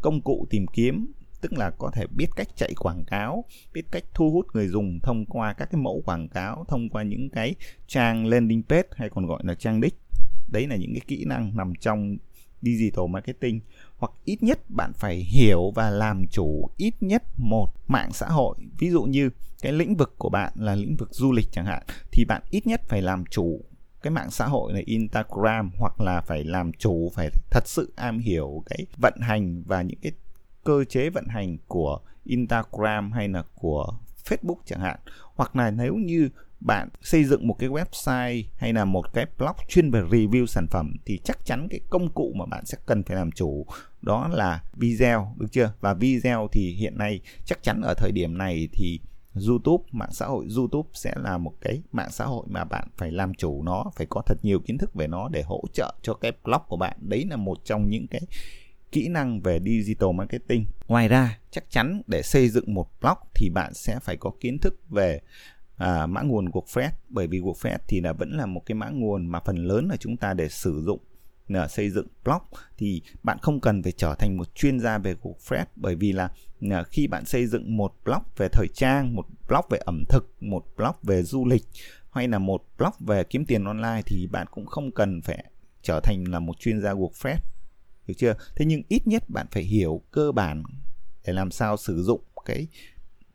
công 0.02 0.22
cụ 0.22 0.48
tìm 0.50 0.66
kiếm 0.74 1.14
tức 1.44 1.54
là 1.54 1.72
có 1.78 1.92
thể 1.94 2.06
biết 2.08 2.28
cách 2.36 2.48
chạy 2.56 2.74
quảng 2.80 3.04
cáo, 3.06 3.44
biết 3.74 3.82
cách 3.92 4.04
thu 4.14 4.32
hút 4.32 4.48
người 4.54 4.68
dùng 4.68 5.00
thông 5.04 5.26
qua 5.26 5.54
các 5.54 5.66
cái 5.72 5.82
mẫu 5.82 6.02
quảng 6.06 6.28
cáo, 6.28 6.66
thông 6.68 6.90
qua 6.90 7.04
những 7.04 7.30
cái 7.30 7.56
trang 7.88 8.26
landing 8.26 8.64
page 8.70 8.88
hay 8.96 9.10
còn 9.10 9.26
gọi 9.26 9.42
là 9.46 9.56
trang 9.56 9.82
đích. 9.82 9.96
Đấy 10.52 10.68
là 10.68 10.76
những 10.76 10.94
cái 10.94 11.02
kỹ 11.08 11.26
năng 11.26 11.58
nằm 11.58 11.74
trong 11.80 12.18
digital 12.62 13.06
marketing. 13.10 13.60
Hoặc 13.98 14.12
ít 14.24 14.44
nhất 14.44 14.70
bạn 14.70 14.92
phải 14.94 15.16
hiểu 15.16 15.72
và 15.76 15.90
làm 15.90 16.26
chủ 16.32 16.70
ít 16.78 16.94
nhất 17.02 17.24
một 17.38 17.68
mạng 17.88 18.10
xã 18.14 18.28
hội. 18.28 18.56
Ví 18.80 18.90
dụ 18.90 19.04
như 19.04 19.30
cái 19.62 19.72
lĩnh 19.72 19.96
vực 19.96 20.16
của 20.18 20.30
bạn 20.30 20.54
là 20.56 20.76
lĩnh 20.76 20.96
vực 20.96 21.10
du 21.12 21.32
lịch 21.32 21.48
chẳng 21.52 21.66
hạn, 21.66 21.84
thì 22.12 22.26
bạn 22.26 22.42
ít 22.50 22.68
nhất 22.68 22.82
phải 22.88 23.02
làm 23.02 23.26
chủ 23.26 23.62
cái 24.04 24.12
mạng 24.12 24.32
xã 24.32 24.46
hội 24.48 24.74
là 24.74 24.82
Instagram, 24.86 25.72
hoặc 25.78 26.02
là 26.02 26.22
phải 26.22 26.44
làm 26.44 26.72
chủ, 26.74 27.12
phải 27.16 27.30
thật 27.52 27.68
sự 27.68 27.94
am 27.96 28.20
hiểu 28.20 28.64
cái 28.66 28.86
vận 28.98 29.14
hành 29.20 29.64
và 29.66 29.82
những 29.82 30.00
cái 30.02 30.12
cơ 30.64 30.84
chế 30.84 31.10
vận 31.10 31.28
hành 31.28 31.58
của 31.68 32.00
Instagram 32.24 33.12
hay 33.12 33.30
là 33.30 33.44
của 33.56 33.94
Facebook 34.26 34.58
chẳng 34.66 34.80
hạn. 34.80 35.00
Hoặc 35.36 35.56
là 35.56 35.72
nếu 35.72 35.96
như 35.96 36.30
bạn 36.60 36.90
xây 37.02 37.24
dựng 37.24 37.48
một 37.48 37.56
cái 37.60 37.70
website 37.70 38.44
hay 38.58 38.74
là 38.74 38.86
một 38.86 39.14
cái 39.14 39.26
blog 39.38 39.56
chuyên 39.68 39.92
về 39.92 40.02
review 40.02 40.46
sản 40.46 40.68
phẩm 40.72 40.96
thì 41.06 41.20
chắc 41.24 41.46
chắn 41.46 41.68
cái 41.70 41.80
công 41.90 42.10
cụ 42.14 42.34
mà 42.36 42.46
bạn 42.46 42.66
sẽ 42.66 42.78
cần 42.86 43.04
phải 43.04 43.16
làm 43.16 43.32
chủ 43.32 43.66
đó 44.02 44.28
là 44.28 44.64
video, 44.74 45.36
được 45.38 45.48
chưa? 45.52 45.74
Và 45.80 45.94
video 45.94 46.48
thì 46.52 46.74
hiện 46.74 46.98
nay 46.98 47.22
chắc 47.46 47.64
chắn 47.64 47.82
ở 47.82 47.94
thời 47.98 48.12
điểm 48.12 48.38
này 48.38 48.70
thì 48.74 49.00
YouTube, 49.48 49.84
mạng 49.92 50.12
xã 50.12 50.26
hội 50.26 50.48
YouTube 50.58 50.90
sẽ 50.94 51.14
là 51.16 51.38
một 51.38 51.54
cái 51.62 51.82
mạng 51.92 52.12
xã 52.12 52.26
hội 52.26 52.46
mà 52.50 52.64
bạn 52.64 52.88
phải 52.98 53.12
làm 53.12 53.34
chủ 53.34 53.64
nó, 53.64 53.86
phải 53.96 54.08
có 54.10 54.22
thật 54.26 54.38
nhiều 54.44 54.60
kiến 54.60 54.78
thức 54.78 54.94
về 54.96 55.08
nó 55.08 55.30
để 55.30 55.44
hỗ 55.46 55.64
trợ 55.74 55.94
cho 56.02 56.14
cái 56.14 56.32
blog 56.44 56.62
của 56.68 56.78
bạn. 56.78 56.98
Đấy 57.02 57.26
là 57.30 57.36
một 57.36 57.58
trong 57.66 57.90
những 57.90 58.08
cái 58.08 58.22
kỹ 58.94 59.08
năng 59.08 59.42
về 59.42 59.60
digital 59.60 60.10
marketing. 60.16 60.66
Ngoài 60.88 61.08
ra 61.08 61.40
chắc 61.52 61.70
chắn 61.70 62.02
để 62.08 62.22
xây 62.22 62.50
dựng 62.50 62.74
một 62.74 62.90
blog 63.02 63.18
thì 63.36 63.50
bạn 63.50 63.74
sẽ 63.74 64.00
phải 64.00 64.18
có 64.18 64.32
kiến 64.40 64.58
thức 64.60 64.80
về 64.90 65.20
à, 65.78 66.06
mã 66.06 66.22
nguồn 66.22 66.46
WordPress 66.50 66.90
bởi 67.10 67.28
vì 67.28 67.40
WordPress 67.40 67.78
thì 67.88 68.02
là 68.02 68.14
vẫn 68.14 68.32
là 68.32 68.46
một 68.46 68.62
cái 68.66 68.76
mã 68.76 68.90
nguồn 68.90 69.28
mà 69.28 69.40
phần 69.46 69.56
lớn 69.56 69.88
là 69.88 69.96
chúng 70.00 70.18
ta 70.18 70.34
để 70.34 70.50
sử 70.50 70.82
dụng 70.86 71.00
là 71.48 71.68
xây 71.68 71.90
dựng 71.90 72.08
blog. 72.24 72.42
Thì 72.78 73.02
bạn 73.24 73.38
không 73.42 73.60
cần 73.60 73.84
phải 73.84 73.92
trở 73.92 74.16
thành 74.20 74.38
một 74.38 74.56
chuyên 74.56 74.80
gia 74.80 74.98
về 74.98 75.16
WordPress 75.22 75.66
bởi 75.76 75.96
vì 75.96 76.12
là 76.12 76.30
à, 76.72 76.84
khi 76.84 77.08
bạn 77.08 77.26
xây 77.26 77.48
dựng 77.48 77.78
một 77.78 77.94
blog 78.06 78.22
về 78.38 78.48
thời 78.52 78.68
trang, 78.74 79.16
một 79.16 79.26
blog 79.48 79.66
về 79.70 79.80
ẩm 79.86 80.04
thực, 80.10 80.34
một 80.40 80.66
blog 80.78 80.96
về 81.04 81.24
du 81.24 81.46
lịch 81.46 81.64
hay 82.12 82.28
là 82.28 82.40
một 82.40 82.64
blog 82.78 82.94
về 83.00 83.24
kiếm 83.24 83.46
tiền 83.46 83.66
online 83.66 84.02
thì 84.06 84.28
bạn 84.28 84.48
cũng 84.52 84.66
không 84.66 84.92
cần 84.92 85.22
phải 85.22 85.46
trở 85.82 86.00
thành 86.04 86.24
là 86.28 86.40
một 86.40 86.60
chuyên 86.60 86.82
gia 86.82 86.94
WordPress 86.94 87.38
được 88.08 88.14
chưa? 88.18 88.34
Thế 88.56 88.66
nhưng 88.66 88.82
ít 88.88 89.08
nhất 89.08 89.24
bạn 89.30 89.48
phải 89.52 89.64
hiểu 89.64 90.02
cơ 90.12 90.32
bản 90.32 90.64
để 91.26 91.34
làm 91.34 91.52
sao 91.52 91.78
sử 91.78 92.04
dụng 92.04 92.22
cái 92.46 92.68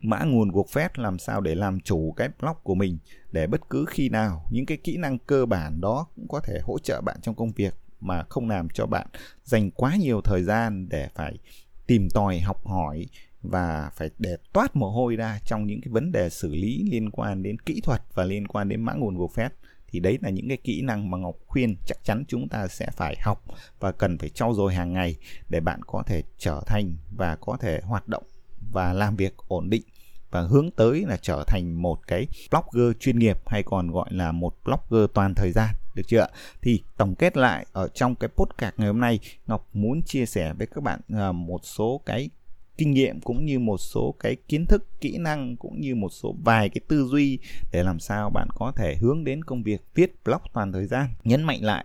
mã 0.01 0.25
nguồn 0.25 0.51
WordPress 0.51 0.89
làm 0.95 1.19
sao 1.19 1.41
để 1.41 1.55
làm 1.55 1.81
chủ 1.81 2.13
cái 2.17 2.29
block 2.41 2.65
của 2.65 2.75
mình 2.75 2.99
để 3.33 3.47
bất 3.47 3.61
cứ 3.71 3.85
khi 3.89 4.09
nào 4.09 4.45
những 4.51 4.67
cái 4.67 4.77
kỹ 4.77 4.97
năng 4.97 5.19
cơ 5.19 5.47
bản 5.47 5.81
đó 5.81 6.07
cũng 6.17 6.29
có 6.29 6.41
thể 6.41 6.61
hỗ 6.63 6.79
trợ 6.79 7.01
bạn 7.01 7.17
trong 7.23 7.35
công 7.35 7.53
việc 7.53 7.75
mà 8.01 8.23
không 8.29 8.49
làm 8.49 8.69
cho 8.75 8.87
bạn 8.87 9.07
dành 9.45 9.71
quá 9.71 9.97
nhiều 9.97 10.21
thời 10.21 10.43
gian 10.43 10.89
để 10.89 11.09
phải 11.15 11.39
tìm 11.87 12.09
tòi, 12.15 12.41
học 12.41 12.67
hỏi 12.67 13.07
và 13.43 13.91
phải 13.97 14.11
để 14.19 14.37
toát 14.53 14.77
mồ 14.77 14.91
hôi 14.91 15.17
ra 15.17 15.39
trong 15.45 15.67
những 15.67 15.81
cái 15.81 15.93
vấn 15.93 16.13
đề 16.13 16.31
xử 16.31 16.55
lý 16.55 16.89
liên 16.91 17.11
quan 17.11 17.43
đến 17.43 17.59
kỹ 17.59 17.81
thuật 17.81 18.03
và 18.15 18.25
liên 18.25 18.47
quan 18.47 18.69
đến 18.69 18.83
mã 18.83 18.95
nguồn 18.95 19.19
WordPress 19.19 19.51
thì 19.89 20.01
đấy 20.01 20.19
là 20.23 20.31
những 20.31 20.49
cái 20.49 20.57
kỹ 20.57 20.83
năng 20.83 21.11
mà 21.11 21.19
Ngọc 21.19 21.35
khuyên 21.47 21.77
chắc 21.87 22.05
chắn 22.05 22.25
chúng 22.29 22.49
ta 22.49 22.69
sẽ 22.69 22.87
phải 22.97 23.17
học 23.23 23.45
và 23.81 23.93
cần 23.93 24.19
phải 24.19 24.29
trau 24.29 24.55
dồi 24.55 24.75
hàng 24.75 24.93
ngày 24.93 25.17
để 25.49 25.61
bạn 25.61 25.81
có 25.87 26.03
thể 26.07 26.23
trở 26.39 26.61
thành 26.67 26.97
và 27.11 27.37
có 27.37 27.57
thể 27.57 27.81
hoạt 27.85 28.09
động 28.09 28.25
và 28.73 28.93
làm 28.93 29.17
việc 29.17 29.37
ổn 29.37 29.71
định 29.71 29.83
và 30.31 30.41
hướng 30.41 30.71
tới 30.71 31.05
là 31.09 31.17
trở 31.23 31.45
thành 31.47 31.83
một 31.83 32.07
cái 32.07 32.27
blogger 32.51 32.97
chuyên 33.01 33.19
nghiệp 33.19 33.39
hay 33.47 33.63
còn 33.63 33.91
gọi 33.91 34.09
là 34.11 34.33
một 34.33 34.55
blogger 34.65 35.11
toàn 35.15 35.35
thời 35.35 35.53
gian, 35.53 35.75
được 35.95 36.03
chưa 36.07 36.27
thì 36.63 36.83
tổng 36.97 37.15
kết 37.15 37.37
lại 37.37 37.67
ở 37.73 37.89
trong 37.89 38.15
cái 38.15 38.29
podcast 38.29 38.75
ngày 38.77 38.87
hôm 38.87 39.01
nay, 39.01 39.19
Ngọc 39.47 39.69
muốn 39.73 40.03
chia 40.03 40.27
sẻ 40.27 40.53
với 40.53 40.67
các 40.67 40.85
bạn 40.85 41.01
à, 41.15 41.33
một 41.33 41.61
số 41.63 42.01
cái 42.07 42.31
kinh 42.79 42.91
nghiệm 42.91 43.21
cũng 43.21 43.45
như 43.45 43.59
một 43.59 43.79
số 43.79 44.15
cái 44.21 44.37
kiến 44.49 44.67
thức 44.67 45.01
kỹ 45.01 45.19
năng 45.19 45.57
cũng 45.57 45.81
như 45.81 45.95
một 45.95 46.09
số 46.09 46.37
vài 46.45 46.69
cái 46.69 46.81
tư 46.89 47.05
duy 47.11 47.39
để 47.73 47.83
làm 47.83 48.01
sao 48.01 48.31
bạn 48.31 48.49
có 48.55 48.73
thể 48.77 48.97
hướng 48.97 49.25
đến 49.25 49.45
công 49.45 49.63
việc 49.63 49.85
viết 49.95 50.15
blog 50.25 50.41
toàn 50.53 50.73
thời 50.73 50.87
gian. 50.87 51.09
Nhấn 51.25 51.43
mạnh 51.43 51.65
lại 51.65 51.85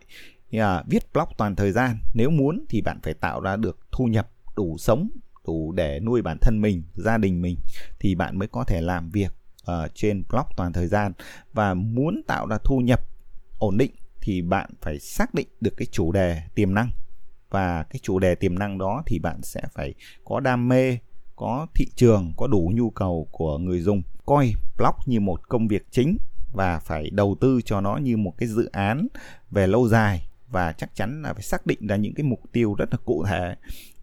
à, 0.52 0.84
viết 0.88 1.14
blog 1.14 1.28
toàn 1.38 1.56
thời 1.56 1.72
gian 1.72 1.98
nếu 2.14 2.30
muốn 2.30 2.66
thì 2.70 2.82
bạn 2.82 3.00
phải 3.04 3.14
tạo 3.14 3.42
ra 3.42 3.56
được 3.56 3.80
thu 3.92 4.06
nhập 4.06 4.30
đủ 4.56 4.78
sống 4.78 5.10
đủ 5.48 5.72
để 5.72 6.00
nuôi 6.00 6.22
bản 6.22 6.38
thân 6.42 6.62
mình 6.62 6.84
gia 6.96 7.18
đình 7.18 7.42
mình 7.42 7.58
thì 8.00 8.16
bạn 8.16 8.40
mới 8.40 8.48
có 8.48 8.64
thể 8.64 8.82
làm 8.82 9.10
việc 9.10 9.32
ở 9.64 9.88
trên 9.94 10.24
blog 10.30 10.46
toàn 10.58 10.74
thời 10.74 10.88
gian. 10.88 11.14
Và 11.54 11.74
muốn 11.74 12.22
tạo 12.28 12.48
ra 12.48 12.58
thu 12.64 12.80
nhập 12.80 13.02
ổn 13.60 13.78
định 13.78 13.92
thì 14.22 14.42
bạn 14.42 14.70
phải 14.82 15.00
xác 15.00 15.34
định 15.34 15.48
được 15.62 15.74
cái 15.78 15.88
chủ 15.92 16.12
đề 16.12 16.42
tiềm 16.56 16.74
năng 16.74 16.90
và 17.54 17.84
cái 17.84 18.00
chủ 18.04 18.20
đề 18.20 18.36
tiềm 18.36 18.60
năng 18.60 18.78
đó 18.78 19.04
thì 19.06 19.20
bạn 19.20 19.42
sẽ 19.42 19.62
phải 19.74 19.94
có 20.26 20.40
đam 20.40 20.68
mê, 20.68 20.98
có 21.36 21.68
thị 21.76 21.88
trường, 21.96 22.34
có 22.38 22.48
đủ 22.48 22.72
nhu 22.76 22.90
cầu 22.90 23.28
của 23.32 23.58
người 23.58 23.80
dùng. 23.80 24.02
Coi 24.26 24.54
blog 24.78 24.96
như 25.06 25.20
một 25.20 25.50
công 25.50 25.68
việc 25.68 25.88
chính 25.92 26.18
và 26.54 26.80
phải 26.80 27.10
đầu 27.10 27.36
tư 27.42 27.60
cho 27.66 27.82
nó 27.82 27.98
như 27.98 28.18
một 28.18 28.34
cái 28.38 28.50
dự 28.50 28.66
án 28.72 29.08
về 29.52 29.68
lâu 29.68 29.88
dài. 29.88 30.28
Và 30.48 30.72
chắc 30.72 30.96
chắn 30.96 31.22
là 31.22 31.34
phải 31.34 31.44
xác 31.44 31.66
định 31.66 31.88
ra 31.88 31.96
những 31.96 32.14
cái 32.14 32.24
mục 32.24 32.40
tiêu 32.52 32.74
rất 32.74 32.86
là 32.92 32.98
cụ 33.06 33.26
thể. 33.28 33.56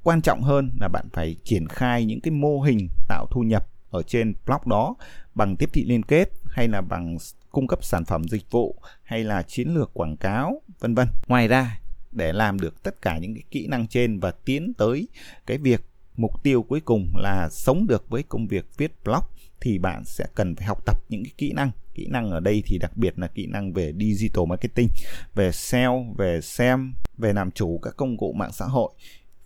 Quan 0.03 0.23
trọng 0.23 0.43
hơn 0.43 0.71
là 0.81 0.89
bạn 0.89 1.09
phải 1.13 1.37
triển 1.45 1.69
khai 1.69 2.05
những 2.05 2.21
cái 2.21 2.31
mô 2.31 2.61
hình 2.61 2.89
tạo 3.09 3.27
thu 3.31 3.41
nhập 3.41 3.67
ở 3.91 4.03
trên 4.03 4.35
blog 4.47 4.61
đó 4.67 4.95
bằng 5.35 5.57
tiếp 5.57 5.71
thị 5.73 5.85
liên 5.85 6.03
kết 6.03 6.29
hay 6.45 6.69
là 6.69 6.81
bằng 6.81 7.17
cung 7.51 7.67
cấp 7.67 7.85
sản 7.85 8.05
phẩm 8.05 8.25
dịch 8.25 8.51
vụ 8.51 8.77
hay 9.03 9.25
là 9.25 9.43
chiến 9.43 9.75
lược 9.75 9.91
quảng 9.95 10.17
cáo, 10.17 10.63
vân 10.81 10.95
vân. 10.95 11.09
Ngoài 11.29 11.49
ra 11.49 11.80
để 12.13 12.33
làm 12.33 12.61
được 12.61 12.83
tất 12.83 13.03
cả 13.03 13.19
những 13.19 13.35
cái 13.35 13.43
kỹ 13.51 13.67
năng 13.67 13.87
trên 13.87 14.21
và 14.21 14.31
tiến 14.31 14.73
tới 14.79 15.09
cái 15.47 15.59
việc 15.59 15.85
mục 16.17 16.43
tiêu 16.43 16.63
cuối 16.63 16.81
cùng 16.81 17.13
là 17.17 17.49
sống 17.51 17.87
được 17.87 18.09
với 18.09 18.23
công 18.23 18.47
việc 18.47 18.65
viết 18.77 18.93
blog 19.05 19.25
thì 19.61 19.79
bạn 19.79 20.05
sẽ 20.05 20.25
cần 20.35 20.57
phải 20.57 20.67
học 20.67 20.87
tập 20.87 20.97
những 21.09 21.25
cái 21.25 21.33
kỹ 21.39 21.53
năng. 21.53 21.71
Kỹ 21.95 22.07
năng 22.11 22.31
ở 22.31 22.41
đây 22.41 22.63
thì 22.67 22.79
đặc 22.79 22.97
biệt 22.97 23.19
là 23.19 23.27
kỹ 23.27 23.47
năng 23.47 23.73
về 23.73 23.93
digital 23.99 24.45
marketing 24.47 24.89
về 25.35 25.53
sale 25.53 26.13
về 26.17 26.41
xem 26.41 26.95
về 27.19 27.33
làm 27.33 27.51
chủ 27.51 27.79
các 27.83 27.97
công 27.97 28.17
cụ 28.17 28.33
mạng 28.33 28.53
xã 28.53 28.65
hội 28.65 28.91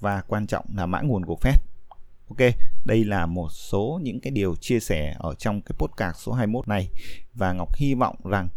và 0.00 0.22
quan 0.28 0.46
trọng 0.46 0.64
là 0.76 0.86
mã 0.86 1.00
nguồn 1.00 1.24
của 1.24 1.38
Fed 1.40 1.58
Ok, 2.28 2.38
đây 2.84 3.04
là 3.04 3.26
một 3.26 3.48
số 3.52 4.00
những 4.02 4.20
cái 4.20 4.30
điều 4.30 4.56
chia 4.56 4.80
sẻ 4.80 5.14
ở 5.18 5.34
trong 5.34 5.60
cái 5.60 5.76
podcast 5.78 6.16
số 6.16 6.32
21 6.32 6.68
này. 6.68 6.88
Và 7.34 7.52
Ngọc 7.52 7.74
hy 7.76 7.94
vọng 7.94 8.16
rằng 8.24 8.48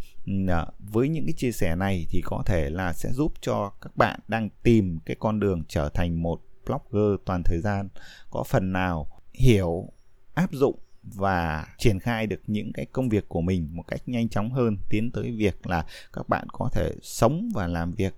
À, 0.47 0.65
với 0.79 1.09
những 1.09 1.25
cái 1.25 1.33
chia 1.33 1.51
sẻ 1.51 1.75
này 1.75 2.07
thì 2.09 2.21
có 2.21 2.43
thể 2.45 2.69
là 2.69 2.93
sẽ 2.93 3.09
giúp 3.11 3.33
cho 3.41 3.71
các 3.81 3.97
bạn 3.97 4.19
đang 4.27 4.49
tìm 4.63 4.99
cái 5.05 5.15
con 5.19 5.39
đường 5.39 5.63
trở 5.67 5.89
thành 5.89 6.23
một 6.23 6.41
blogger 6.65 7.19
toàn 7.25 7.43
thời 7.43 7.59
gian 7.61 7.89
có 8.29 8.43
phần 8.43 8.71
nào 8.73 9.07
hiểu, 9.33 9.89
áp 10.33 10.53
dụng 10.53 10.79
và 11.03 11.67
triển 11.77 11.99
khai 11.99 12.27
được 12.27 12.41
những 12.47 12.73
cái 12.73 12.85
công 12.85 13.09
việc 13.09 13.29
của 13.29 13.41
mình 13.41 13.69
một 13.71 13.83
cách 13.87 14.01
nhanh 14.05 14.29
chóng 14.29 14.51
hơn 14.51 14.77
tiến 14.89 15.11
tới 15.11 15.31
việc 15.31 15.67
là 15.67 15.85
các 16.13 16.29
bạn 16.29 16.47
có 16.49 16.69
thể 16.73 16.91
sống 17.01 17.49
và 17.53 17.67
làm 17.67 17.91
việc 17.91 18.13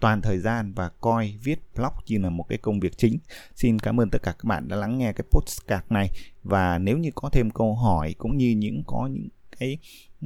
toàn 0.00 0.22
thời 0.22 0.38
gian 0.38 0.72
và 0.72 0.88
coi 1.00 1.34
viết 1.42 1.60
blog 1.76 1.92
như 2.06 2.18
là 2.18 2.30
một 2.30 2.44
cái 2.48 2.58
công 2.58 2.80
việc 2.80 2.98
chính. 2.98 3.18
Xin 3.56 3.78
cảm 3.78 4.00
ơn 4.00 4.10
tất 4.10 4.22
cả 4.22 4.32
các 4.32 4.44
bạn 4.44 4.68
đã 4.68 4.76
lắng 4.76 4.98
nghe 4.98 5.12
cái 5.12 5.24
podcast 5.30 5.84
này 5.90 6.10
và 6.42 6.78
nếu 6.78 6.98
như 6.98 7.10
có 7.14 7.28
thêm 7.28 7.50
câu 7.50 7.74
hỏi 7.74 8.14
cũng 8.18 8.36
như 8.36 8.50
những 8.50 8.82
có 8.86 9.06
những 9.12 9.28
cái 9.60 9.78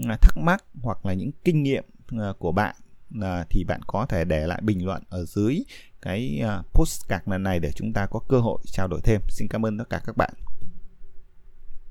à, 0.08 0.16
thắc 0.20 0.38
mắc 0.38 0.64
hoặc 0.82 1.06
là 1.06 1.12
những 1.12 1.30
kinh 1.44 1.62
nghiệm 1.62 1.84
à, 2.08 2.32
của 2.38 2.52
bạn 2.52 2.74
à, 3.20 3.44
thì 3.50 3.64
bạn 3.64 3.80
có 3.86 4.06
thể 4.08 4.24
để 4.24 4.46
lại 4.46 4.60
bình 4.62 4.86
luận 4.86 5.02
ở 5.08 5.24
dưới 5.24 5.64
cái 6.02 6.42
postcard 6.72 7.28
lần 7.28 7.42
này 7.42 7.60
để 7.60 7.72
chúng 7.72 7.92
ta 7.92 8.06
có 8.06 8.20
cơ 8.28 8.40
hội 8.40 8.58
trao 8.66 8.88
đổi 8.88 9.00
thêm. 9.04 9.20
Xin 9.28 9.48
cảm 9.50 9.66
ơn 9.66 9.78
tất 9.78 9.84
cả 9.90 10.00
các 10.06 10.16
bạn. 10.16 10.34